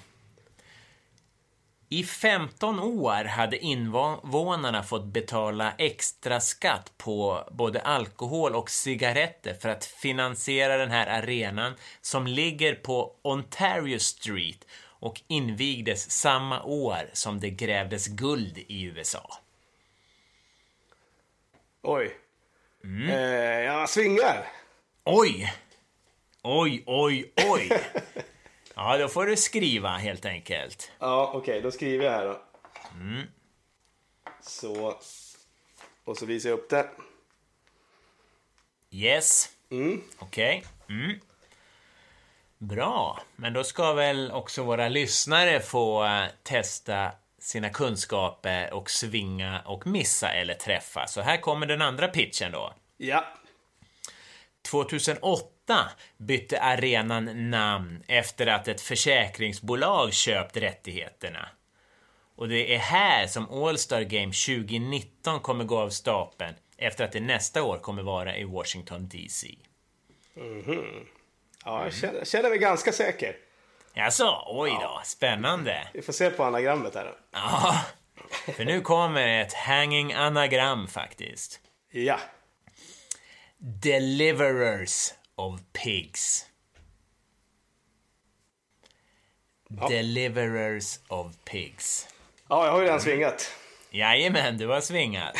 [1.90, 9.68] I 15 år hade invånarna fått betala extra skatt på både alkohol och cigaretter för
[9.68, 14.64] att finansiera den här arenan som ligger på Ontario Street
[15.00, 19.38] och invigdes samma år som det grävdes guld i USA.
[21.90, 22.16] Oj.
[22.84, 23.10] Mm.
[23.10, 24.46] Eh, jag svingar.
[25.04, 25.54] Oj!
[26.42, 27.70] Oj, oj, oj!
[28.74, 30.92] ja, då får du skriva helt enkelt.
[30.98, 32.40] Ja, okej, okay, då skriver jag här då.
[33.00, 33.26] Mm.
[34.40, 34.98] Så.
[36.04, 36.88] Och så visar jag upp det.
[38.90, 39.48] Yes.
[39.70, 40.02] Mm.
[40.18, 40.64] Okej.
[40.84, 40.96] Okay.
[40.96, 41.20] Mm.
[42.58, 47.12] Bra, men då ska väl också våra lyssnare få uh, testa
[47.48, 51.06] sina kunskaper och svinga och missa eller träffa.
[51.06, 52.74] Så här kommer den andra pitchen då.
[52.96, 53.24] Ja.
[54.70, 61.48] 2008 bytte arenan namn efter att ett försäkringsbolag köpt rättigheterna.
[62.36, 67.20] Och det är här som All-Star Game 2019 kommer gå av stapeln efter att det
[67.20, 69.48] nästa år kommer vara i Washington DC.
[70.34, 71.06] Mm-hmm.
[71.64, 73.47] Ja, jag känner, känner mig ganska säker.
[73.94, 75.02] Jaså, oj då, ja.
[75.04, 75.88] spännande.
[75.94, 77.14] Vi får se på anagrammet här.
[77.32, 77.84] Ja,
[78.56, 81.60] för nu kommer ett hanging anagram faktiskt.
[81.90, 82.20] Ja.
[83.58, 86.46] Deliverers of Pigs.
[89.68, 89.88] Ja.
[89.88, 92.08] Deliverers of Pigs.
[92.48, 93.52] Ja, jag har ju redan svingat.
[93.90, 95.36] Jajamän, du har svingat.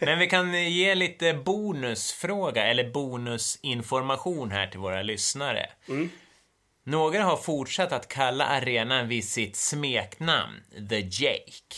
[0.00, 5.70] Men vi kan ge lite bonusfråga, eller bonusinformation här till våra lyssnare.
[5.88, 6.10] Mm.
[6.84, 11.74] Några har fortsatt att kalla arenan vid sitt smeknamn, The Jake.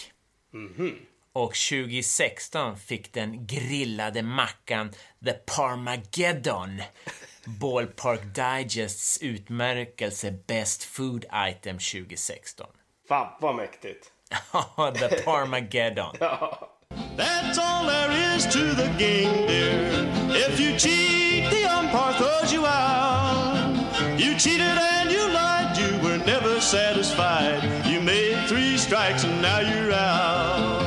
[0.55, 0.97] Mm -hmm.
[1.33, 4.91] Och 2016 fick den grillade mackan
[5.25, 6.83] The Parmageddon
[7.45, 12.67] Ballpark Digests utmärkelse Best Food Item 2016.
[13.09, 14.13] Fan vad mäktigt.
[14.95, 16.17] the Parmageddon.
[17.17, 19.93] That's all there is to the game, dear.
[20.31, 23.42] If you cheat, the umpire throws you out.
[24.19, 27.63] You cheated and you lied, you were never satisfied.
[27.87, 30.83] You made three strikes and now you're out.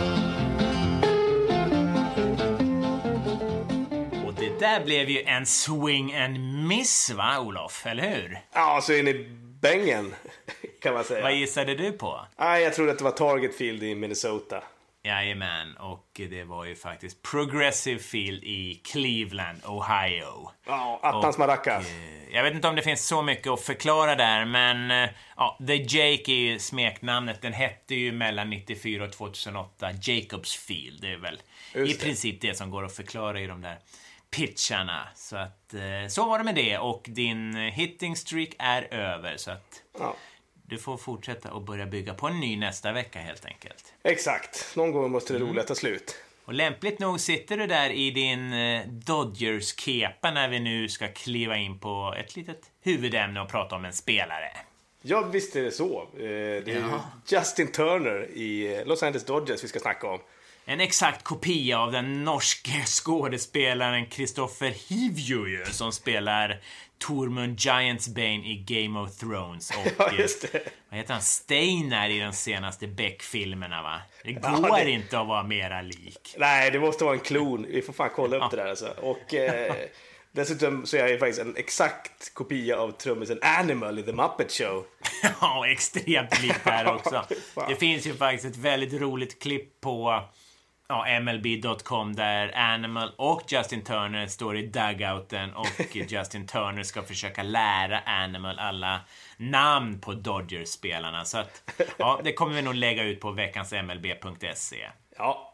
[4.25, 7.85] Och det där blev ju en swing and miss, va, Olof?
[7.85, 8.39] Eller hur?
[8.53, 9.27] Ja, så in i
[9.61, 10.15] bängen
[10.81, 11.21] kan man säga.
[11.23, 12.19] Vad gissade du på?
[12.35, 14.63] Ah, jag trodde att det var Target Field i Minnesota.
[15.05, 20.51] Jajamän, och det var ju faktiskt Progressive Field i Cleveland, Ohio.
[20.65, 21.85] Ja, attans maracas.
[22.31, 25.75] Jag vet inte om det finns så mycket att förklara där, men eh, ja, The
[25.75, 27.41] Jake är ju smeknamnet.
[27.41, 31.01] Den hette ju mellan 94 och 2008 Jacobs Field.
[31.01, 31.41] Det är väl
[31.75, 32.03] Just i det.
[32.05, 33.77] princip det som går att förklara i de där
[34.31, 35.07] pitcharna.
[35.15, 39.51] Så att eh, så var det med det och din hitting streak är över så
[39.51, 40.15] att ja
[40.67, 43.93] du får fortsätta och börja bygga på en ny nästa vecka helt enkelt.
[44.03, 44.75] Exakt.
[44.75, 45.49] Någon gång måste det mm.
[45.49, 46.15] roliga ta slut.
[46.45, 51.57] Och lämpligt nog sitter du där i din eh, Dodgers-kepa när vi nu ska kliva
[51.57, 54.51] in på ett litet huvudämne och prata om en spelare.
[55.01, 56.01] Ja, visst är det så.
[56.01, 57.03] Eh, det är ja.
[57.27, 60.19] Justin Turner i Los Angeles Dodgers vi ska snacka om.
[60.67, 66.59] En exakt kopia av den norske skådespelaren Kristoffer Hivju som spelar
[66.97, 70.05] Tormund Giantsbane i Game of Thrones och ja,
[70.89, 71.21] vad heter han?
[71.21, 74.01] Steinar i de senaste Beck-filmerna va?
[74.23, 74.91] Det går ja, det...
[74.91, 76.35] inte att vara mera lik.
[76.37, 77.65] Nej, det måste vara en klon.
[77.69, 78.49] Vi får fan kolla upp ja.
[78.51, 78.93] det där alltså.
[79.01, 79.75] Och eh,
[80.31, 84.85] dessutom så är jag faktiskt en exakt kopia av trummisen Animal i The Muppet Show.
[85.41, 87.25] ja, extremt lik där också.
[87.67, 90.23] det finns ju faktiskt ett väldigt roligt klipp på
[90.87, 97.43] ja, MLB.com där Animal och Justin Turner står i dugouten och Justin Turner ska försöka
[97.43, 98.99] lära Animal alla
[99.37, 101.25] namn på Dodgers-spelarna.
[101.25, 104.89] Så att, ja, det kommer vi nog lägga ut på veckans MLB.se.
[105.17, 105.51] Ja.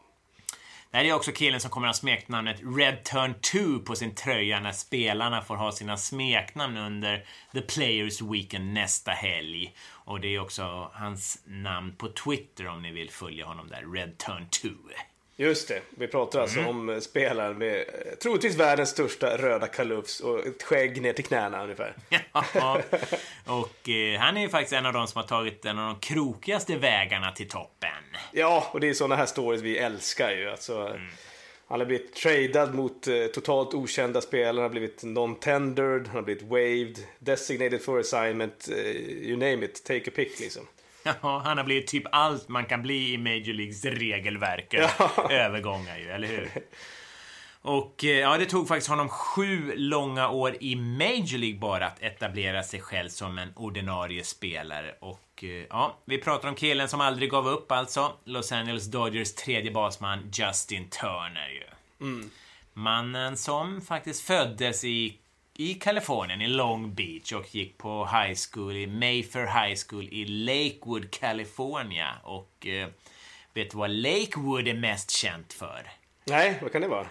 [0.90, 4.14] Det här är också killen som kommer att ha smeknamnet Red Turn 2 på sin
[4.14, 9.74] tröja när spelarna får ha sina smeknamn under The Players Weekend nästa helg.
[9.90, 14.18] Och det är också hans namn på Twitter om ni vill följa honom där, Red
[14.18, 14.68] Turn 2.
[15.42, 16.70] Just det, vi pratar alltså mm.
[16.70, 17.84] om spelaren med eh,
[18.22, 21.94] troligtvis världens största röda kalufs och ett skägg ner till knäna ungefär.
[22.54, 22.80] Ja,
[23.46, 26.00] och eh, han är ju faktiskt en av de som har tagit en av de
[26.00, 27.88] krokigaste vägarna till toppen.
[28.32, 30.50] Ja, och det är sådana här stories vi älskar ju.
[30.50, 31.08] Alltså, mm.
[31.66, 36.22] Han har blivit tradad mot eh, totalt okända spelare, han har blivit non-tendered, han har
[36.22, 40.66] blivit waived, designated for assignment, eh, you name it, take a pick liksom.
[41.02, 44.66] Ja, han har blivit typ allt man kan bli i Major Leagues regelverk.
[44.70, 44.90] Ja.
[45.30, 46.50] Övergångar ju, eller hur?
[47.62, 52.02] Och eh, ja, det tog faktiskt honom sju långa år i Major League bara att
[52.02, 54.94] etablera sig själv som en ordinarie spelare.
[55.00, 58.12] Och eh, ja, vi pratar om killen som aldrig gav upp alltså.
[58.24, 61.64] Los Angeles Dodgers tredje basman Justin Turner ju.
[62.06, 62.30] Mm.
[62.72, 65.18] Mannen som faktiskt föddes i
[65.54, 70.24] i Kalifornien, i Long Beach och gick på high school i Mayfair High School i
[70.24, 72.08] Lakewood, California.
[72.22, 72.88] Och eh,
[73.54, 75.90] vet du vad Lakewood är mest känt för?
[76.24, 77.06] Nej, vad kan det vara?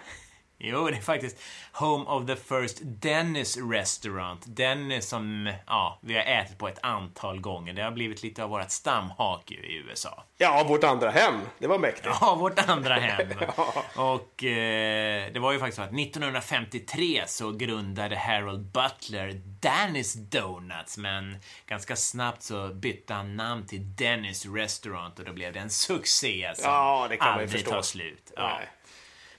[0.64, 1.38] Jo, det är faktiskt
[1.74, 4.44] Home of the First Dennis Restaurant.
[4.46, 7.74] Dennis som ja, vi har ätit på ett antal gånger.
[7.74, 10.24] Det har blivit lite av vårt stamhak i USA.
[10.38, 11.40] Ja, vårt andra hem.
[11.60, 12.08] Det var mäktigt.
[12.22, 13.28] Ja, vårt andra hem.
[13.58, 13.84] ja.
[13.96, 20.98] Och eh, det var ju faktiskt så att 1953 så grundade Harold Butler Dennis Donuts,
[20.98, 25.70] men ganska snabbt så bytte han namn till Dennis Restaurant och då blev det en
[25.70, 28.32] succé som ja, det kan aldrig tar slut.
[28.36, 28.58] Ja.
[28.58, 28.70] Nej.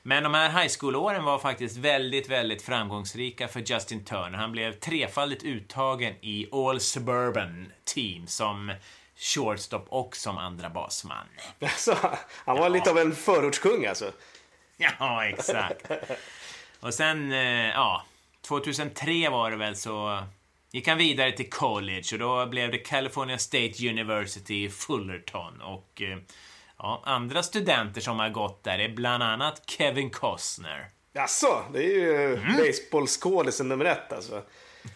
[0.02, 4.38] Men de här high school-åren var faktiskt väldigt, väldigt framgångsrika för Justin Turner.
[4.38, 8.72] Han blev trefaldigt uttagen i All Suburban Team som
[9.16, 11.26] shortstop och som andra basman.
[11.60, 11.96] Alltså,
[12.44, 12.68] han var ja.
[12.68, 14.12] lite av en förortskung alltså.
[14.76, 15.90] Ja, exakt.
[16.80, 18.04] Och sen, eh, ja,
[18.40, 20.22] 2003 var det väl så
[20.72, 26.02] gick han vidare till college och då blev det California State University i Fullerton och
[26.02, 26.18] eh,
[26.82, 30.88] ja, andra studenter som har gått där är bland annat Kevin Costner.
[31.12, 32.56] Jaså, det är ju mm.
[32.56, 34.42] baseballskådisen nummer ett alltså.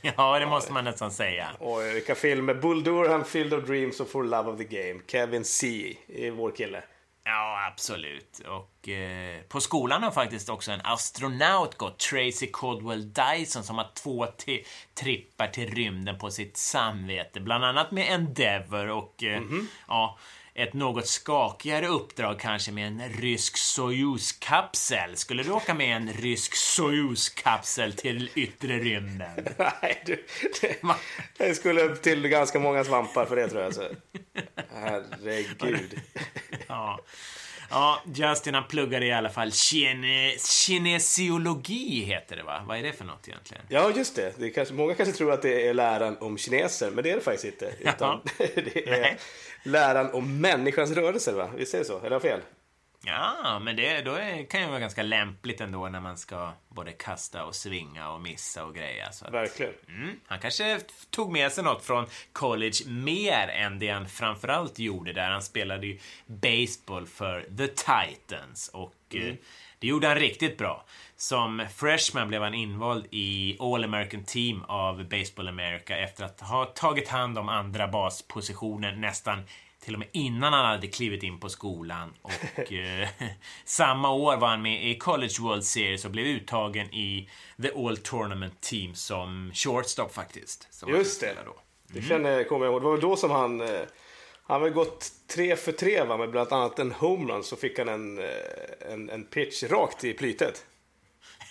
[0.17, 1.49] Ja, det måste man nästan säga.
[1.59, 2.55] Och vilka filmer.
[2.55, 5.01] Bull Durham, Field of Dreams och For Love of the Game.
[5.07, 5.97] Kevin C.
[6.09, 6.83] är vår kille.
[7.25, 8.43] Ja, absolut.
[8.49, 13.91] Och eh, på skolan har faktiskt också en astronaut gått, Tracy Caldwell Dyson, som har
[13.95, 14.27] två
[14.95, 19.67] trippar till rymden på sitt samvete, bland annat med Endeavour och eh, mm -hmm.
[19.89, 20.19] ja,
[20.57, 25.17] ett något skakigare uppdrag kanske med en rysk Sojus-kapsel.
[25.17, 29.49] Skulle du åka med en rysk Sojus-kapsel till yttre rymden?
[29.83, 30.25] Nej, du,
[30.61, 30.77] det,
[31.37, 33.75] det skulle till ganska många svampar för det tror jag.
[33.75, 33.83] Så.
[34.75, 36.01] Herregud.
[36.67, 37.01] ja.
[37.71, 42.65] Ja, Justin han pluggade i alla fall kine, kinesiologi heter det va?
[42.69, 43.63] Vad är det för något egentligen?
[43.69, 44.39] Ja, just det.
[44.39, 47.21] det kanske, många kanske tror att det är läran om kineser, men det är det
[47.21, 47.73] faktiskt inte.
[47.81, 49.17] Utan det är
[49.63, 51.51] läran om människans rörelser va?
[51.57, 51.99] Visst är det så?
[51.99, 52.41] Eller har jag fel?
[53.07, 56.93] Ja, men det då är, kan ju vara ganska lämpligt ändå när man ska både
[56.93, 59.13] kasta och svinga och missa och greja.
[59.13, 59.73] Så att, Verkligen.
[59.89, 65.13] Mm, han kanske tog med sig något från college mer än det han framförallt gjorde
[65.13, 65.31] där.
[65.31, 69.29] Han spelade ju baseball för The Titans och mm.
[69.29, 69.35] eh,
[69.79, 70.85] det gjorde han riktigt bra.
[71.17, 76.65] Som freshman blev han invald i All American Team av Baseball America efter att ha
[76.65, 79.43] tagit hand om andra baspositionen nästan
[79.87, 82.15] till och med innan han hade klivit in på skolan.
[82.23, 83.09] Och eh,
[83.65, 87.31] samma år var han med i College World Series och blev uttagen i
[87.63, 90.69] The All Tournament Team som shortstop faktiskt.
[90.89, 91.37] Just det.
[91.45, 91.57] Då.
[91.87, 92.09] Det mm.
[92.09, 92.83] känner, kommer jag ihåg.
[92.83, 93.61] Det var då som han...
[93.61, 93.81] Eh,
[94.49, 97.89] han har gått tre för tre va, med bland annat en homerun så fick han
[97.89, 100.65] en, eh, en, en pitch rakt i plytet.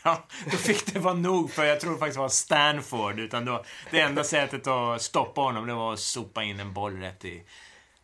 [0.04, 3.20] Ja, då fick det vara nog för jag tror faktiskt det var Stanford.
[3.20, 7.00] Utan då, det enda sättet att stoppa honom det var att sopa in en boll
[7.00, 7.44] rätt i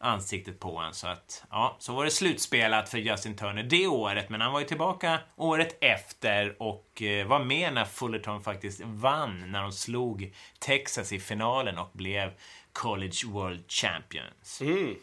[0.02, 0.94] ansiktet på honom.
[0.94, 4.60] Så att, ja, så var det slutspelat för Justin Turner det året, men han var
[4.60, 10.34] ju tillbaka året efter och eh, var med när Fullerton faktiskt vann när de slog
[10.60, 12.32] Texas i finalen och blev
[12.74, 14.62] College World Champions.
[14.62, 14.96] Mm.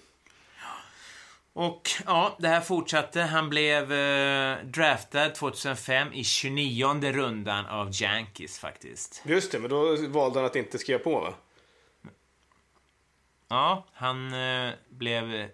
[1.58, 3.20] Och ja, det här fortsatte.
[3.20, 9.22] Han blev eh, draftad 2005 i 29 rundan av Yankees faktiskt.
[9.26, 11.34] Just det, men då valde han att inte skriva på va?
[13.48, 15.48] Ja, han eh, blev eh,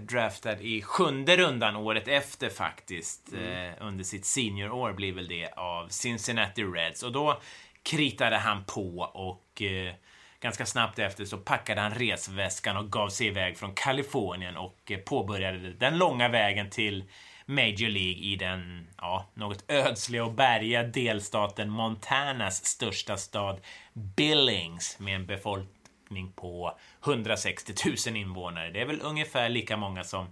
[0.00, 3.32] draftad i sjunde rundan året efter faktiskt.
[3.32, 3.72] Mm.
[3.72, 7.02] Eh, under sitt seniorår blir väl det av Cincinnati Reds.
[7.02, 7.40] Och då
[7.82, 9.94] kritade han på och eh,
[10.40, 14.98] ganska snabbt efter så packade han resväskan och gav sig iväg från Kalifornien och eh,
[14.98, 17.04] påbörjade den långa vägen till
[17.46, 23.60] Major League i den ja, något ödsliga och bergiga delstaten Montanas största stad
[23.92, 25.81] Billings med en befolkning
[26.12, 27.74] befolkning på 160
[28.06, 28.70] 000 invånare.
[28.70, 30.26] Det är väl ungefär lika många som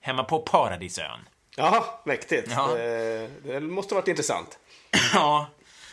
[0.00, 1.28] hemma på Paradisön.
[1.56, 2.50] Jaha, mäktigt.
[2.50, 2.66] Ja.
[2.74, 4.58] Det, det måste varit intressant.
[5.14, 5.46] ja,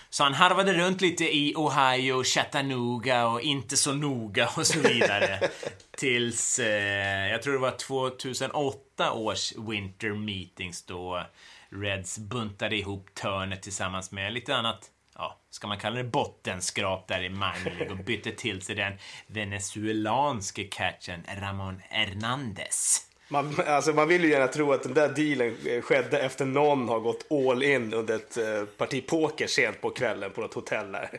[0.10, 5.50] så han harvade runt lite i Ohio, Chattanooga och inte så noga och så vidare.
[5.98, 11.26] Tills, eh, jag tror det var 2008 års Winter Meetings då
[11.70, 17.24] Reds buntade ihop Turner tillsammans med lite annat ja, ska man kalla det bottenskrap där
[17.24, 18.94] i minor och bytte till sig den
[19.28, 23.02] venezuelanske catchen Ramon Hernandez.
[23.28, 27.00] Man, alltså man vill ju gärna tro att den där dealen skedde efter någon har
[27.00, 31.10] gått all in under ett uh, parti poker sent på kvällen på något hotell där.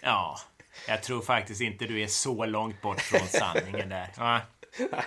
[0.00, 0.38] Ja,
[0.88, 4.08] jag tror faktiskt inte du är så långt bort från sanningen där.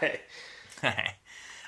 [0.01, 0.21] Nej.
[0.81, 1.19] Nej.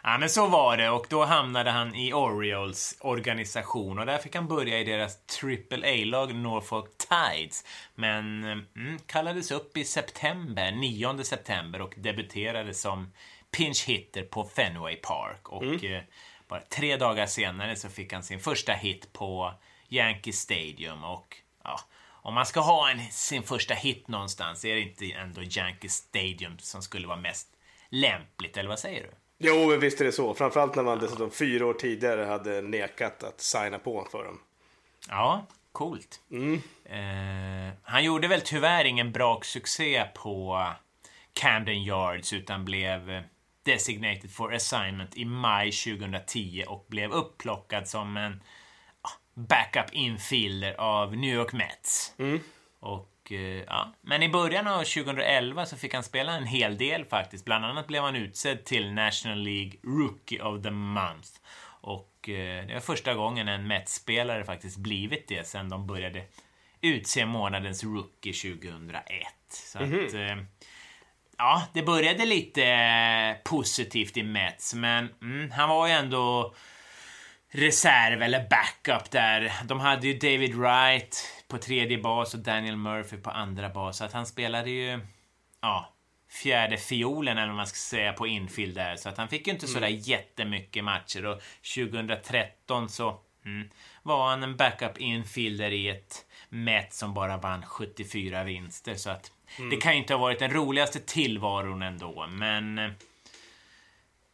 [0.04, 4.36] Ja, men så var det och då hamnade han i Orioles organisation och där fick
[4.36, 7.66] han börja i deras AAA-lag Norfolk Tides.
[7.95, 13.14] Men mm, kallades upp i september, 9 september och debuterade som
[13.52, 15.50] pinch hitter på Fenway Park.
[15.50, 15.93] Och mm.
[15.93, 16.02] eh,
[16.48, 19.54] bara tre dagar senare så fick han sin första hit på
[19.89, 21.80] Yankee Stadium och ja,
[22.28, 26.60] om man ska ha en, sin första hit någonstans är det inte ändå Yankee Stadium
[26.60, 27.48] som skulle vara mest
[27.89, 29.12] lämpligt, eller vad säger du?
[29.38, 30.33] Jo, visst är det så.
[30.33, 34.39] Framförallt när man dessutom fyra år tidigare hade nekat att signa på för dem.
[35.09, 36.21] Ja, coolt.
[36.31, 36.61] Mm.
[36.85, 40.65] Eh, han gjorde väl tyvärr ingen bra succé på
[41.33, 43.23] Camden Yards utan blev
[43.63, 48.41] designated for assignment i maj 2010 och blev upplockad som en
[49.33, 52.13] backup infielder av New York Mets.
[52.17, 52.39] Mm.
[52.79, 53.93] Och, eh, ja.
[54.01, 57.45] Men i början av 2011 så fick han spela en hel del faktiskt.
[57.45, 61.30] Bland annat blev han utsedd till National League Rookie of the Month.
[61.82, 66.23] Och eh, det var första gången en Mets-spelare faktiskt blivit det sen de började
[66.82, 69.28] utse månadens rookie 2001.
[69.49, 70.05] Så Mhm.
[70.05, 70.38] att, eh,
[71.38, 76.53] ja, det började lite positivt i Mets, men mm, han var ju ändå
[77.51, 79.53] reserv eller backup där.
[79.65, 83.98] De hade ju David Wright på tredje bas och Daniel Murphy på andra bas.
[83.98, 85.00] Så att han spelade ju,
[85.62, 85.93] ja,
[86.30, 88.95] fjärde fiolen eller vad man ska säga på infield där.
[88.95, 91.41] Så att han fick ju inte sådär jättemycket matcher och
[91.76, 93.70] 2013 så mm,
[94.04, 98.95] var han en backup infielder i ett Met som bara vann 74 vinster.
[98.95, 99.32] Så att
[99.70, 102.91] det kan ju inte ha varit den roligaste tillvaron ändå, men eh,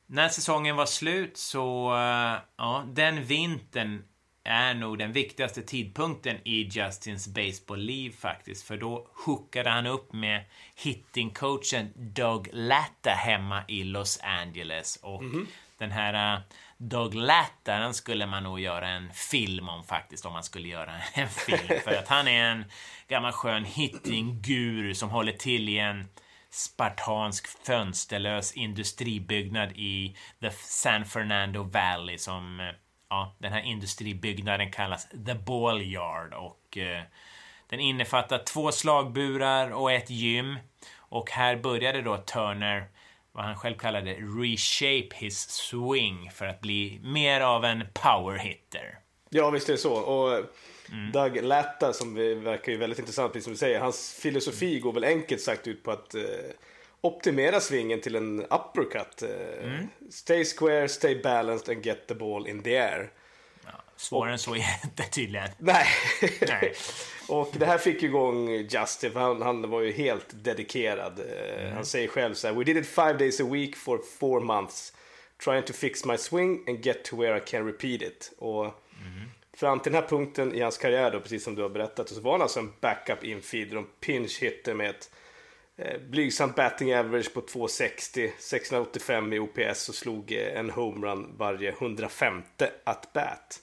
[0.05, 4.03] när säsongen var slut så, eh, ja, den vintern
[4.43, 8.67] är nog den viktigaste tidpunkten i Justins baseball-liv faktiskt.
[8.67, 10.43] För då hookade han upp med
[10.75, 14.95] hittingcoachen Doug Latta hemma i Los Angeles.
[14.95, 15.23] Och
[15.77, 16.41] den här eh,
[16.77, 20.91] Doug Latta, den skulle man nog göra en film om faktiskt, om man skulle göra
[21.13, 21.81] en film.
[21.83, 22.65] För att han är en
[23.07, 26.07] gammal skön hitting-guru som håller till i en
[26.49, 32.65] spartansk fönsterlös industribyggnad i the San Fernando Valley som eh,
[33.13, 37.03] ja, den här industribyggnaden kallas The Ball Yard och eh,
[37.69, 40.57] den innefattar två slagburar och ett gym
[40.97, 42.87] och här började då Turner
[43.31, 48.99] vad han själv kallade reshape his swing för att bli mer av en power hitter.
[49.29, 49.93] Ja, visst är det så.
[49.93, 50.45] Och
[50.91, 51.11] Mm.
[51.11, 53.79] Doug Latta som verkar ju väldigt intressant, precis som du säger.
[53.79, 56.21] Hans filosofi går väl enkelt sagt ut på att eh,
[57.03, 59.21] optimera svingen till en uppercut.
[59.21, 59.29] Eh,
[59.63, 59.87] Mm.
[60.11, 63.11] Stay square, stay balanced and get the ball in the air.
[63.97, 65.49] Svårare än så är det inte tydligen.
[65.59, 65.85] Nej.
[66.47, 66.73] Nej.
[67.29, 71.19] och det här fick igång Justin, för han, han var ju helt dedikerad.
[71.19, 74.39] Eh, Han säger själv så här, We did it five days a week for four
[74.39, 74.93] months.
[75.43, 78.33] Trying to fix my swing and get to where I can repeat it.
[78.37, 78.73] Och
[79.57, 82.21] fram till den här punkten i hans karriär då, precis som du har berättat, så
[82.21, 85.09] var han alltså en backup infielder och en pinch hitter med ett
[86.09, 92.41] blygsamt batting average på 260, 685 i OPS och slog eh, en homerun varje 105
[92.83, 93.61] at bat.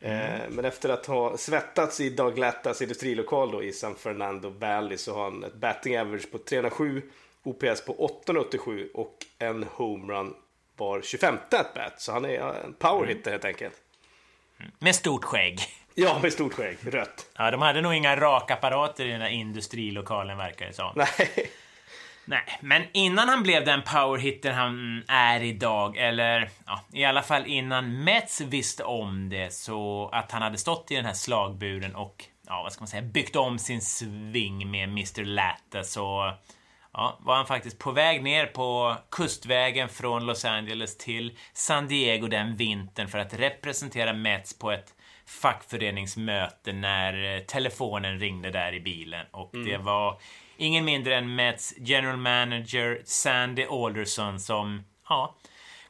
[0.00, 4.96] Eh, Men efter att ha svettats i Doug Lattas industrilokal då i San Fernando Valley
[4.98, 7.02] så har han ett batting average på 307,
[7.42, 10.34] OPS på 887 och en homerun
[10.76, 12.00] var 25 at bat.
[12.00, 13.74] Så han är en power hitter helt enkelt.
[14.78, 15.60] Med stort skägg.
[15.94, 17.26] Ja, med stort skägg, rött.
[17.38, 20.92] Ja, de hade nog inga rakapparater i den där industrilokalen verkar det som.
[20.96, 21.50] Nej.
[22.24, 27.46] Nej, men innan han blev den powerhitter han är idag, eller ja, i alla fall
[27.46, 32.24] innan Mets visste om det, så att han hade stått i den här slagburen och,
[32.46, 35.24] ja, vad ska man säga, byggt om sin sving med Mr.
[35.24, 36.32] Latta, så
[36.92, 42.26] ja, var han faktiskt på väg ner på kustvägen från Los Angeles till San Diego
[42.26, 44.94] den vintern för att representera Mets på ett
[45.30, 50.20] fackföreningsmöte när eh, telefonen ringde där i bilen och det var
[50.56, 55.36] ingen mindre än Mets general manager Sandy Alderson som, ja,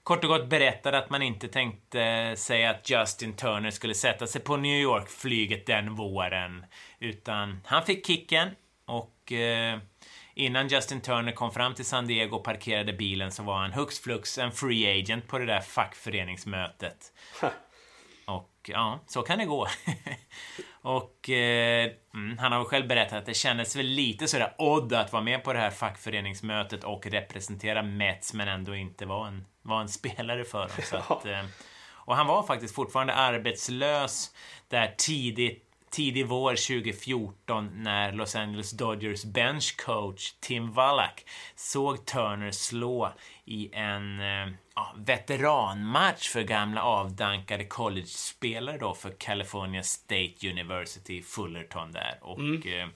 [0.03, 4.41] kort och gott berättade att man inte tänkte sig att Justin Turner skulle sätta sig
[4.41, 6.67] på New York-flyget den våren.
[6.99, 8.49] Utan han fick kicken
[8.85, 9.79] och eh,
[10.35, 14.01] innan Justin Turner kom fram till San Diego och parkerade bilen så var han hux
[14.01, 17.13] flux en free agent på det där fackföreningsmötet.
[18.69, 19.67] Ja, så kan det gå.
[20.83, 25.13] och eh, mm, han har själv berättat att det kändes väl lite sådär odd att
[25.13, 29.81] vara med på det här fackföreningsmötet och representera Mets men ändå inte vara en, vara
[29.81, 30.77] en spelare för dem.
[30.83, 31.45] Så att, eh,
[31.93, 34.35] och han var faktiskt fortfarande arbetslös
[34.69, 43.13] där tidigt tidig vår 2014 när Los Angeles Dodgers benchcoach Tim Wallach såg Turner slå
[43.51, 51.93] i en eh, ja, veteranmatch för gamla avdankade college-spelare då för California State University, Fullerton
[51.93, 52.19] där.
[52.21, 52.89] Och eh,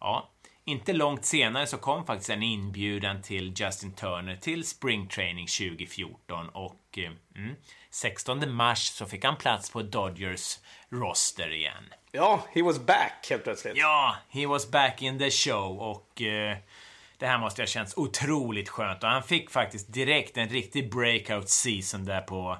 [0.00, 0.30] ja,
[0.64, 6.48] inte långt senare så kom faktiskt en inbjudan till Justin Turner till Spring Training 2014
[6.48, 7.56] och eh, mm,
[7.90, 10.58] 16 mars så fick han plats på Dodgers
[10.88, 11.84] roster igen.
[12.12, 13.76] Ja, he was back helt plötsligt.
[13.76, 16.56] Ja, he was back in the show och eh,
[17.18, 21.48] det här måste ha känts otroligt skönt och han fick faktiskt direkt en riktig breakout
[21.48, 22.58] season där på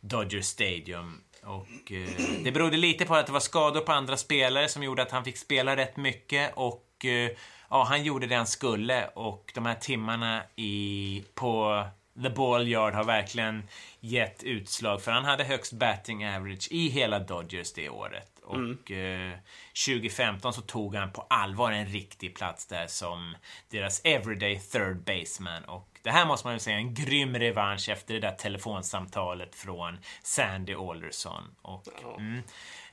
[0.00, 1.20] Dodger Stadium.
[1.42, 2.08] Och eh,
[2.44, 5.24] det berodde lite på att det var skador på andra spelare som gjorde att han
[5.24, 7.30] fick spela rätt mycket och eh,
[7.70, 11.84] ja, han gjorde det han skulle och de här timmarna i, på
[12.22, 13.62] the ball yard har verkligen
[14.00, 15.02] gett utslag.
[15.02, 18.33] För han hade högst batting average i hela Dodgers det året.
[18.44, 19.32] Och mm.
[19.32, 19.38] eh,
[19.86, 23.36] 2015 så tog han på allvar en riktig plats där som
[23.70, 25.64] deras everyday third baseman.
[25.64, 29.98] Och det här måste man ju säga en grym revansch efter det där telefonsamtalet från
[30.22, 31.42] Sandy Alderson.
[31.62, 32.16] Och, ja.
[32.16, 32.42] mm,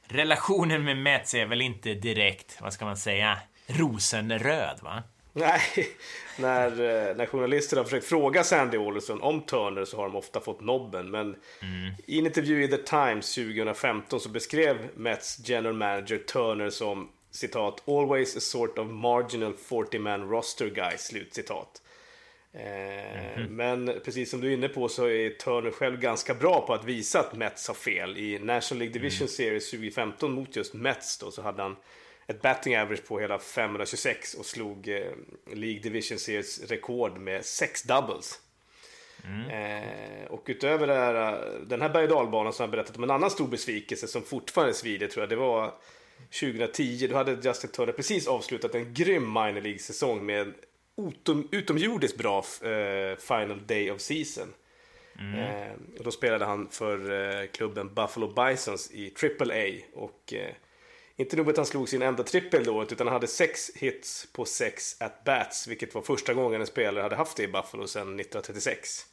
[0.03, 5.03] relationen med Mets är väl inte direkt, vad ska man säga, rosenröd va?
[5.33, 5.61] Nej,
[6.39, 10.39] när, eh, när journalister har försökt fråga Sandy Alderson om Turner så har de ofta
[10.39, 11.11] fått nobben.
[11.11, 11.25] Men
[11.61, 11.93] mm.
[12.07, 17.83] i en intervju i The Times 2015 så beskrev Mets general manager Turner som citat
[17.87, 20.97] “always a sort of marginal 40-man roster guy”.
[20.97, 21.81] Slut citat.
[22.53, 23.55] Mm.
[23.55, 26.85] Men precis som du är inne på så är Turner själv ganska bra på att
[26.85, 28.17] visa att Mets har fel.
[28.17, 29.29] I National League Division mm.
[29.29, 31.75] Series 2015 mot just Mets då så hade han
[32.31, 35.01] ett batting average på hela 526 och slog eh,
[35.53, 38.39] League Division Series rekord med sex doubles.
[39.25, 39.49] Mm.
[39.49, 43.29] Eh, och utöver här, den här berg dalbanan så har han berättat om en annan
[43.29, 45.29] stor besvikelse som fortfarande svider tror jag.
[45.29, 45.73] Det var
[46.39, 50.53] 2010, då hade Justin Turner precis avslutat en grym minor League-säsong med
[51.07, 54.47] utom, utomjordiskt bra eh, final day of season.
[55.19, 55.39] Mm.
[55.39, 60.01] Eh, och då spelade han för eh, klubben Buffalo Bisons i AAA.
[60.03, 60.53] Och eh,
[61.21, 64.45] inte nog att han slog sin enda trippel då, utan han hade sex hits på
[64.45, 68.19] sex at bats, vilket var första gången en spelare hade haft det i Buffalo sedan
[68.19, 69.05] 1936.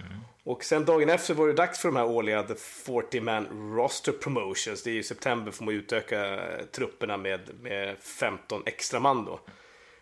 [0.00, 0.20] Mm.
[0.44, 4.12] Och sen dagen efter var det dags för de här årliga The 40 Man Roster
[4.12, 4.82] Promotions.
[4.82, 6.40] Det är i september får man utöka
[6.72, 9.40] trupperna med, med 15 extra man då.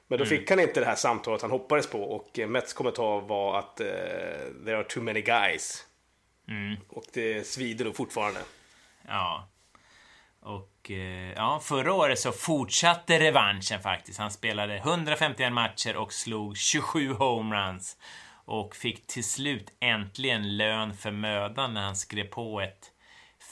[0.09, 0.39] Men då mm.
[0.39, 3.81] fick han inte det här samtalet han hoppades på och eh, Mets kommentar var att
[3.81, 3.87] uh,
[4.65, 5.87] there are too many guys.
[6.49, 6.77] Mm.
[6.89, 8.41] Och det svider nog fortfarande.
[9.09, 9.49] Ja.
[10.45, 14.19] Och uh, ja, förra året så fortsatte revanschen faktiskt.
[14.19, 17.97] Han spelade 151 matcher och slog 27 homeruns.
[18.47, 22.91] Och fick till slut äntligen lön för mödan när han skrev på ett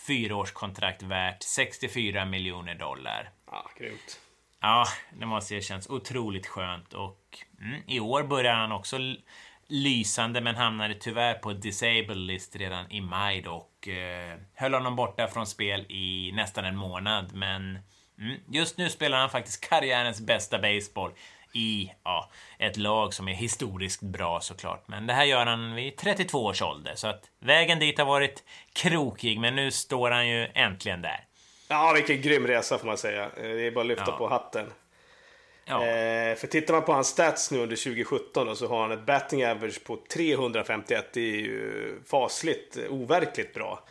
[0.06, 3.30] fyraårskontrakt värt 64 miljoner dollar.
[3.50, 4.20] Ja, grymt.
[4.60, 4.86] Ja,
[5.18, 8.98] det måste jag känns otroligt skönt och mm, i år börjar han också
[9.72, 15.28] lysande men hamnade tyvärr på disabled list redan i maj och eh, höll honom borta
[15.28, 17.34] från spel i nästan en månad.
[17.34, 17.78] Men
[18.18, 21.12] mm, just nu spelar han faktiskt karriärens bästa baseball
[21.54, 24.88] i ja, ett lag som är historiskt bra såklart.
[24.88, 28.44] Men det här gör han vid 32 års ålder så att vägen dit har varit
[28.72, 31.24] krokig men nu står han ju äntligen där.
[31.68, 33.24] Ja, vilken grym resa får man säga.
[33.24, 34.16] Eh, det är bara att lyfta ja.
[34.16, 34.72] på hatten.
[35.64, 35.86] Ja.
[35.86, 39.06] Eh, för tittar man på hans stats nu under 2017 då, så har han ett
[39.06, 41.06] batting average på 351.
[41.12, 43.84] Det är ju fasligt eh, overkligt bra.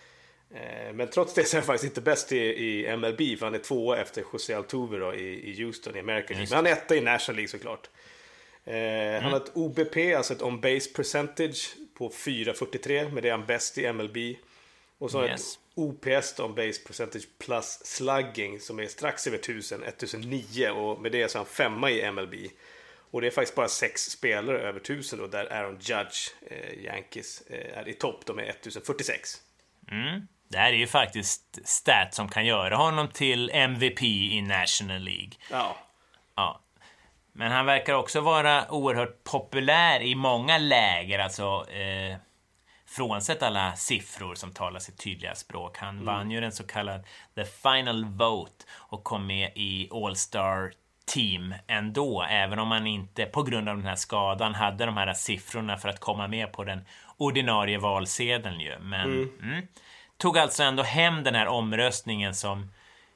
[0.54, 3.56] Eh, men trots det så är han faktiskt inte bäst i, i MLB för han
[3.56, 6.48] är tvåa efter José Altuve då, i, i Houston i American League.
[6.50, 7.90] Men han är etta i National League såklart.
[8.66, 9.24] Eh, mm.
[9.24, 13.46] Han har ett OBP, alltså ett on base percentage på 4,43 men det är han
[13.46, 14.18] bäst i MLB.
[14.98, 15.42] Och så yes.
[15.42, 21.12] ett OPS då, base percentage plus slugging som är strax över 1000, 1009 och med
[21.12, 22.34] det så är han femma i MLB.
[23.12, 27.42] Och det är faktiskt bara sex spelare över 1000 då där Aaron Judge, eh, Yankees,
[27.42, 28.26] eh, är i topp.
[28.26, 29.42] De är 1046.
[29.92, 30.28] Mm.
[30.48, 35.32] Det här är ju faktiskt stat som kan göra honom till MVP i National League.
[35.52, 35.78] Ja.
[36.36, 36.62] ja.
[37.34, 42.18] Men han verkar också vara oerhört populär i många läger, alltså eh,
[42.92, 45.78] frånsett alla siffror som talar sitt tydliga språk.
[45.78, 46.06] Han mm.
[46.06, 47.04] vann ju den så kallade
[47.36, 50.74] The Final Vote och kom med i All-Star
[51.06, 55.14] Team ändå, även om han inte på grund av den här skadan hade de här
[55.14, 56.82] siffrorna för att komma med på den
[57.18, 58.80] ordinarie valsedeln ju.
[58.80, 59.30] Men mm.
[59.42, 59.68] Mm,
[60.18, 62.72] tog alltså ändå hem den här omröstningen som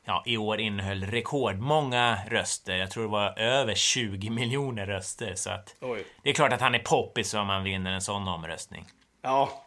[0.05, 2.75] ja, i år innehöll rekordmånga röster.
[2.75, 5.35] Jag tror det var över 20 miljoner röster.
[5.35, 6.05] Så att Oj.
[6.23, 8.85] det är klart att han är poppis om man vinner en sån omröstning.
[9.25, 9.63] Ja,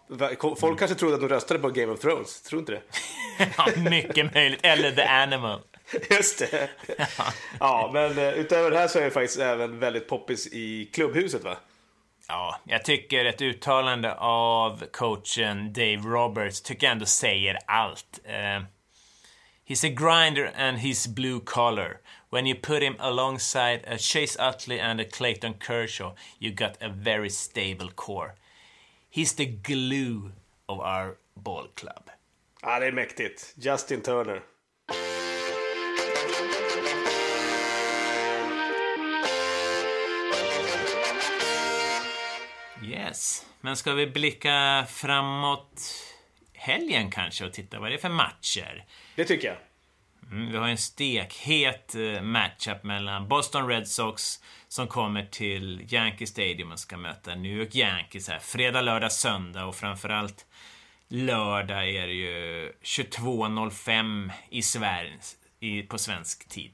[0.61, 2.43] folk kanske trodde att de röstade på Game of Thrones.
[2.43, 2.83] Tror inte det?
[3.57, 4.61] ja, mycket möjligt.
[4.63, 5.61] Eller The Animal.
[6.11, 6.69] Just det.
[7.61, 11.45] ja, men eh, utöver det här så är det faktiskt även väldigt poppis i klubbhuset,
[11.45, 11.57] va?
[12.29, 18.21] Ja, jag tycker ett uttalande av coachen Dave Roberts tycker jag ändå säger allt.
[18.27, 18.65] Uh,
[19.69, 22.01] he's a grinder and he's blue collar.
[22.31, 26.89] When you put him alongside a Chase Utley and a Clayton Kershaw, you got a
[26.89, 28.35] very stable core.
[29.19, 30.33] He's the glue
[30.67, 32.11] of our ball club.
[32.63, 33.55] Ja, det är mäktigt.
[33.57, 34.43] Justin Turner.
[42.83, 45.83] Yes, men ska vi blicka framåt
[46.53, 48.85] helgen kanske och titta vad det är för matcher?
[49.17, 49.57] Det tycker jag.
[50.33, 56.27] Mm, vi har en stekhet eh, matchup mellan Boston Red Sox som kommer till Yankee
[56.27, 58.39] Stadium och ska möta New York Yankees här.
[58.39, 60.47] Fredag, lördag, söndag och framförallt
[61.09, 65.19] lördag är det ju 22.05 i Sverige
[65.61, 66.71] i, på svensk tid.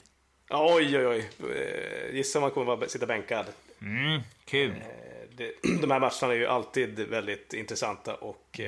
[0.50, 1.30] Oj, oj, oj.
[1.38, 3.46] Eh, gissa man kommer att sitta bänkad.
[3.82, 4.70] Mm, kul.
[4.70, 5.46] Eh,
[5.80, 8.60] de här matcherna är ju alltid väldigt intressanta och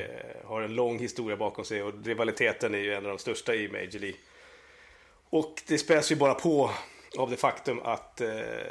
[0.44, 3.68] har en lång historia bakom sig och rivaliteten är ju en av de största i
[3.68, 4.18] Major League.
[5.30, 6.70] Och det späs ju bara på
[7.18, 8.28] av det faktum att eh,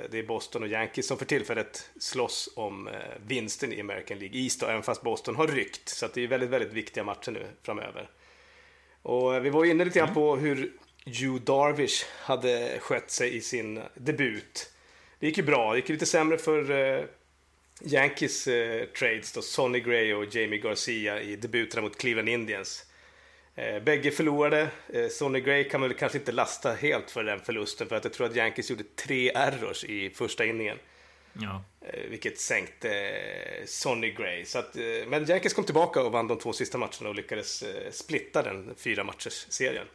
[0.09, 2.93] det är Boston och Yankees som för tillfället slåss om eh,
[3.27, 5.89] vinsten i American League East, och även fast Boston har ryckt.
[5.89, 8.09] Så det är väldigt, väldigt viktiga matcher nu framöver.
[9.01, 10.71] Och eh, vi var inne lite grann på hur
[11.05, 14.71] Hugh Darvish hade skött sig i sin debut.
[15.19, 17.03] Det gick ju bra, det gick lite sämre för eh,
[17.81, 22.85] Yankees eh, trades då, Sonny Gray och Jamie Garcia i debuterna mot Cleveland Indians.
[23.55, 24.69] Eh, bägge förlorade.
[24.93, 28.03] Eh, Sonny Gray kan man väl kanske inte lasta helt för den förlusten för att
[28.03, 30.77] jag tror att Yankees gjorde tre errors i första inningen.
[31.33, 31.63] Ja.
[31.81, 34.45] Eh, vilket sänkte eh, Sonny Gray.
[34.45, 37.61] Så att, eh, men Yankees kom tillbaka och vann de två sista matcherna och lyckades
[37.61, 39.85] eh, splitta den fyra matchers serien.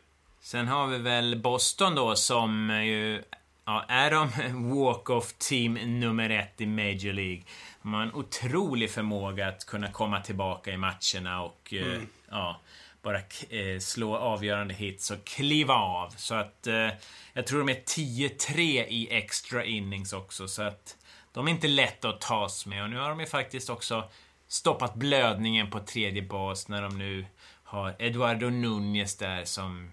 [0.41, 3.23] Sen har vi väl Boston då som ju
[3.65, 4.29] Ja, är de
[4.75, 7.43] walk-off team nummer ett i Major League?
[7.83, 12.07] De har en otrolig förmåga att kunna komma tillbaka i matcherna och mm.
[12.31, 12.61] ja,
[13.03, 16.11] bara eh, slå avgörande hits och kliva av.
[16.16, 16.88] Så att eh,
[17.32, 20.48] jag tror de är 10-3 i extra innings också.
[20.48, 20.96] Så att
[21.32, 22.82] de är inte lätta att tas med.
[22.82, 24.05] Och nu har de ju faktiskt också
[24.48, 27.26] stoppat blödningen på tredje bas när de nu
[27.64, 29.92] har Eduardo Nunez där som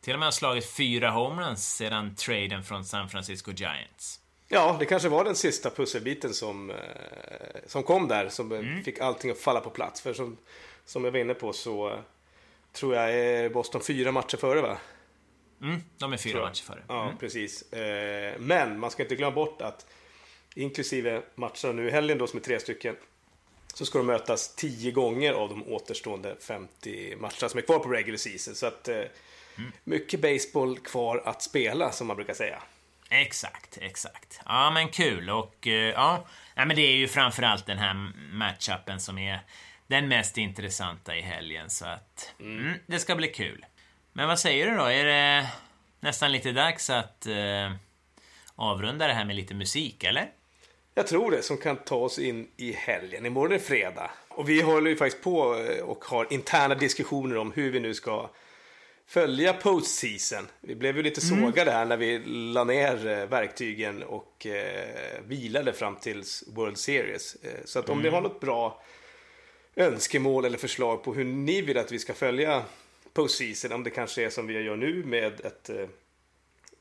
[0.00, 4.20] till och med har slagit fyra homeruns sedan traden från San Francisco Giants.
[4.48, 6.76] Ja, det kanske var den sista pusselbiten som, eh,
[7.66, 8.84] som kom där, som mm.
[8.84, 10.00] fick allting att falla på plats.
[10.00, 10.36] För som,
[10.84, 11.98] som jag var inne på så
[12.76, 14.78] tror jag är Boston fyra matcher före va?
[15.62, 16.82] Mm, de är fyra matcher före.
[16.88, 17.18] Ja, mm.
[17.18, 17.72] precis.
[17.72, 19.86] Eh, men man ska inte glömma bort att
[20.54, 22.96] inklusive matcherna nu i helgen då som är tre stycken
[23.74, 27.88] så ska de mötas tio gånger av de återstående 50 matcherna som är kvar på
[27.88, 28.54] regular season.
[28.54, 29.72] Så att eh, mm.
[29.84, 32.62] mycket baseball kvar att spela som man brukar säga.
[33.10, 34.40] Exakt, exakt.
[34.44, 39.18] Ja, men kul och eh, ja, men det är ju framförallt den här matchupen som
[39.18, 39.40] är
[39.86, 41.70] den mest intressanta i helgen.
[41.70, 42.58] Så att mm.
[42.58, 43.66] Mm, det ska bli kul.
[44.12, 44.84] Men vad säger du då?
[44.84, 45.48] Är det
[46.00, 47.72] nästan lite dags att eh,
[48.54, 50.30] avrunda det här med lite musik, eller?
[50.94, 53.26] Jag tror det, som kan ta oss in i helgen.
[53.26, 54.10] Imorgon är fredag.
[54.28, 57.94] Och vi håller ju faktiskt på eh, och har interna diskussioner om hur vi nu
[57.94, 58.30] ska
[59.06, 60.46] följa postseason.
[60.60, 61.44] Vi blev ju lite mm.
[61.44, 67.34] sågade här när vi la ner eh, verktygen och eh, vilade fram till World Series.
[67.34, 68.04] Eh, så att om mm.
[68.04, 68.82] ni har något bra
[69.76, 72.62] önskemål eller förslag på hur ni vill att vi ska följa
[73.12, 73.72] postseason.
[73.72, 75.86] Om det kanske är som vi gör nu med ett eh,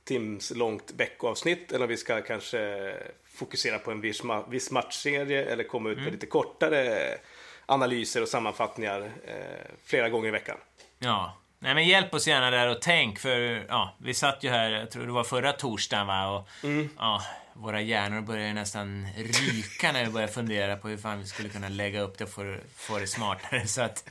[0.04, 2.94] timslångt veckoavsnitt eller om vi ska kanske
[3.26, 6.14] fokusera på en viss, ma viss matchserie eller komma ut med mm.
[6.14, 7.18] lite kortare
[7.66, 10.58] analyser och sammanfattningar eh, flera gånger i veckan.
[11.00, 14.72] Ja, Nej men hjälp oss gärna där och tänk för ja, vi satt ju här,
[14.72, 16.90] jag tror det var förra torsdagen va och mm.
[16.98, 17.22] ja,
[17.56, 21.70] våra hjärnor började nästan ryka när vi började fundera på hur fan vi skulle kunna
[21.70, 23.68] lägga upp det och få, få det smartare.
[23.68, 24.10] Så att,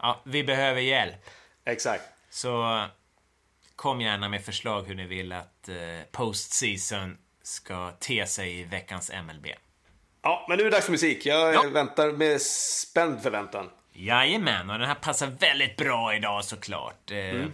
[0.00, 1.30] ja, vi behöver hjälp.
[1.64, 2.04] Exakt.
[2.30, 2.84] Så
[3.76, 5.76] kom gärna med förslag hur ni vill att eh,
[6.10, 9.46] postseason ska te sig i veckans MLB.
[10.22, 11.26] Ja, men nu är det dags för musik.
[11.26, 11.62] Jag ja.
[11.72, 13.70] väntar med spänd förväntan.
[13.92, 17.10] Jajamän, och den här passar väldigt bra idag såklart.
[17.10, 17.52] Eh, mm.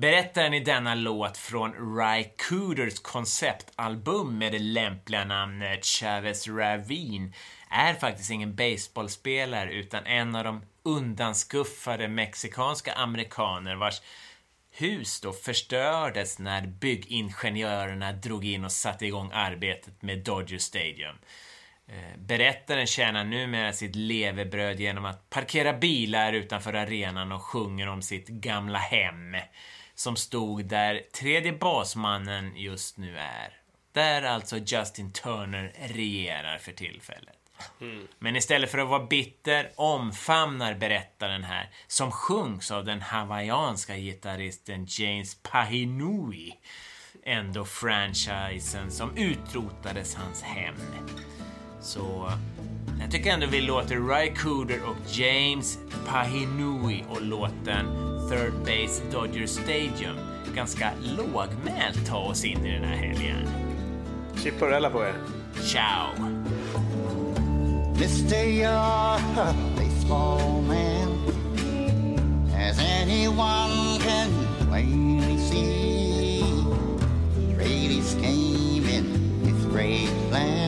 [0.00, 7.32] Berättaren i denna låt från Ry Cooders konceptalbum med det lämpliga namnet Chavez Ravine
[7.70, 14.02] är faktiskt ingen baseballspelare utan en av de undanskuffade mexikanska amerikaner vars
[14.70, 21.16] hus då förstördes när byggingenjörerna drog in och satte igång arbetet med Dodger Stadium.
[21.88, 28.02] Eh, berättaren tjänar numera sitt levebröd genom att parkera bilar utanför arenan och sjunger om
[28.02, 29.36] sitt gamla hem
[29.96, 33.52] som stod där tredje basmannen just nu är.
[33.92, 37.36] Där alltså Justin Turner regerar för tillfället.
[37.80, 38.08] Mm.
[38.18, 44.86] Men istället för att vara bitter omfamnar berättaren här, som sjungs av den hawaiianska gitarristen
[44.88, 46.52] James Pahinui,
[47.24, 50.74] ändå franchisen som utrotades hans hem.
[51.80, 57.86] Så eh, jag tycker ändå vi låter Ry Cooder och James Pahinui och låten
[58.30, 60.16] Third Base Dodger Stadium
[60.54, 63.48] ganska lågmält ta oss in i den här helgen.
[64.42, 65.14] Chipporella på er.
[65.62, 66.06] Ciao!
[67.98, 69.20] This day you're
[69.76, 71.16] baseball man
[72.54, 74.30] As anyone can
[74.68, 76.42] plainly see
[77.56, 79.04] Brady's game in
[79.44, 80.65] his great plan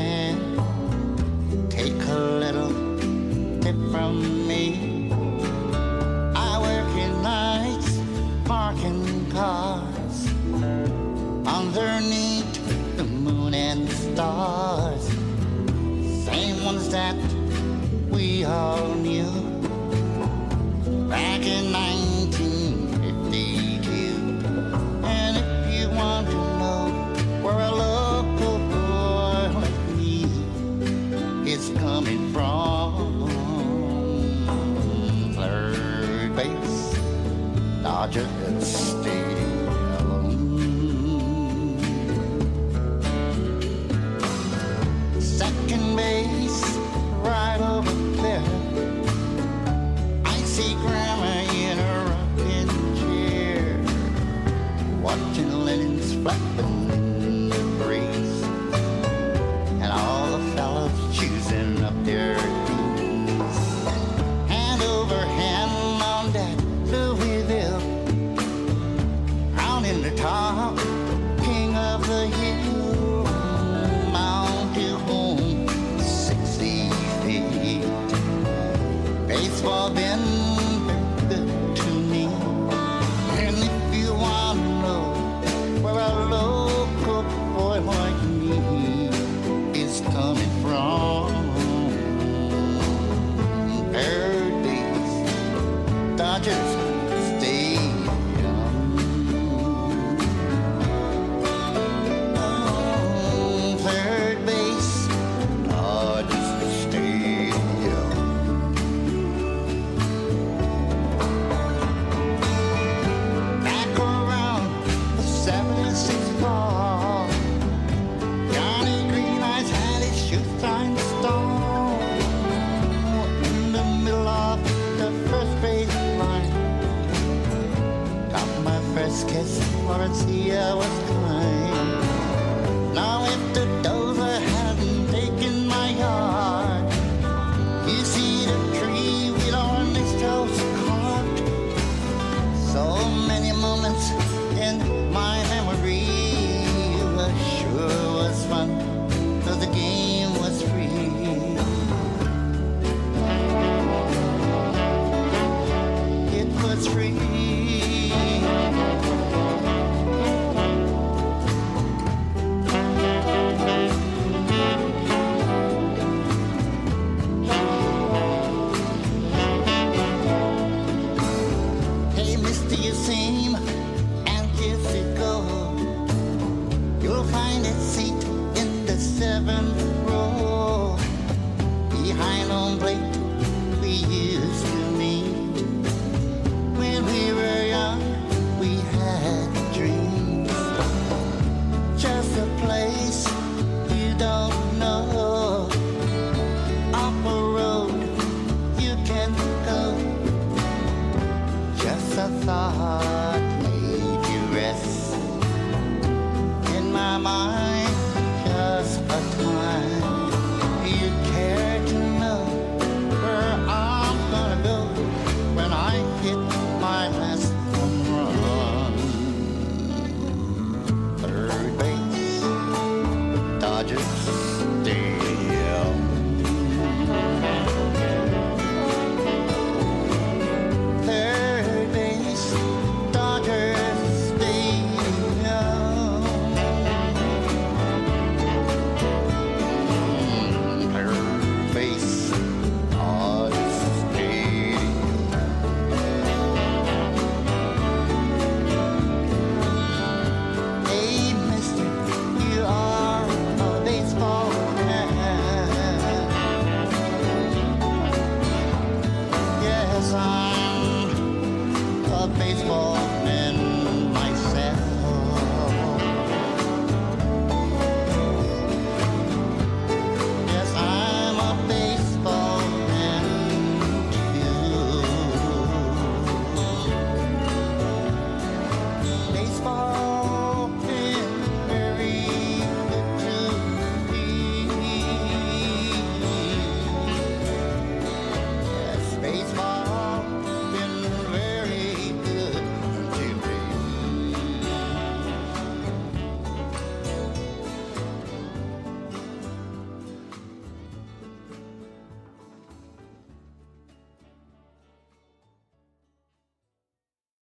[207.19, 207.58] my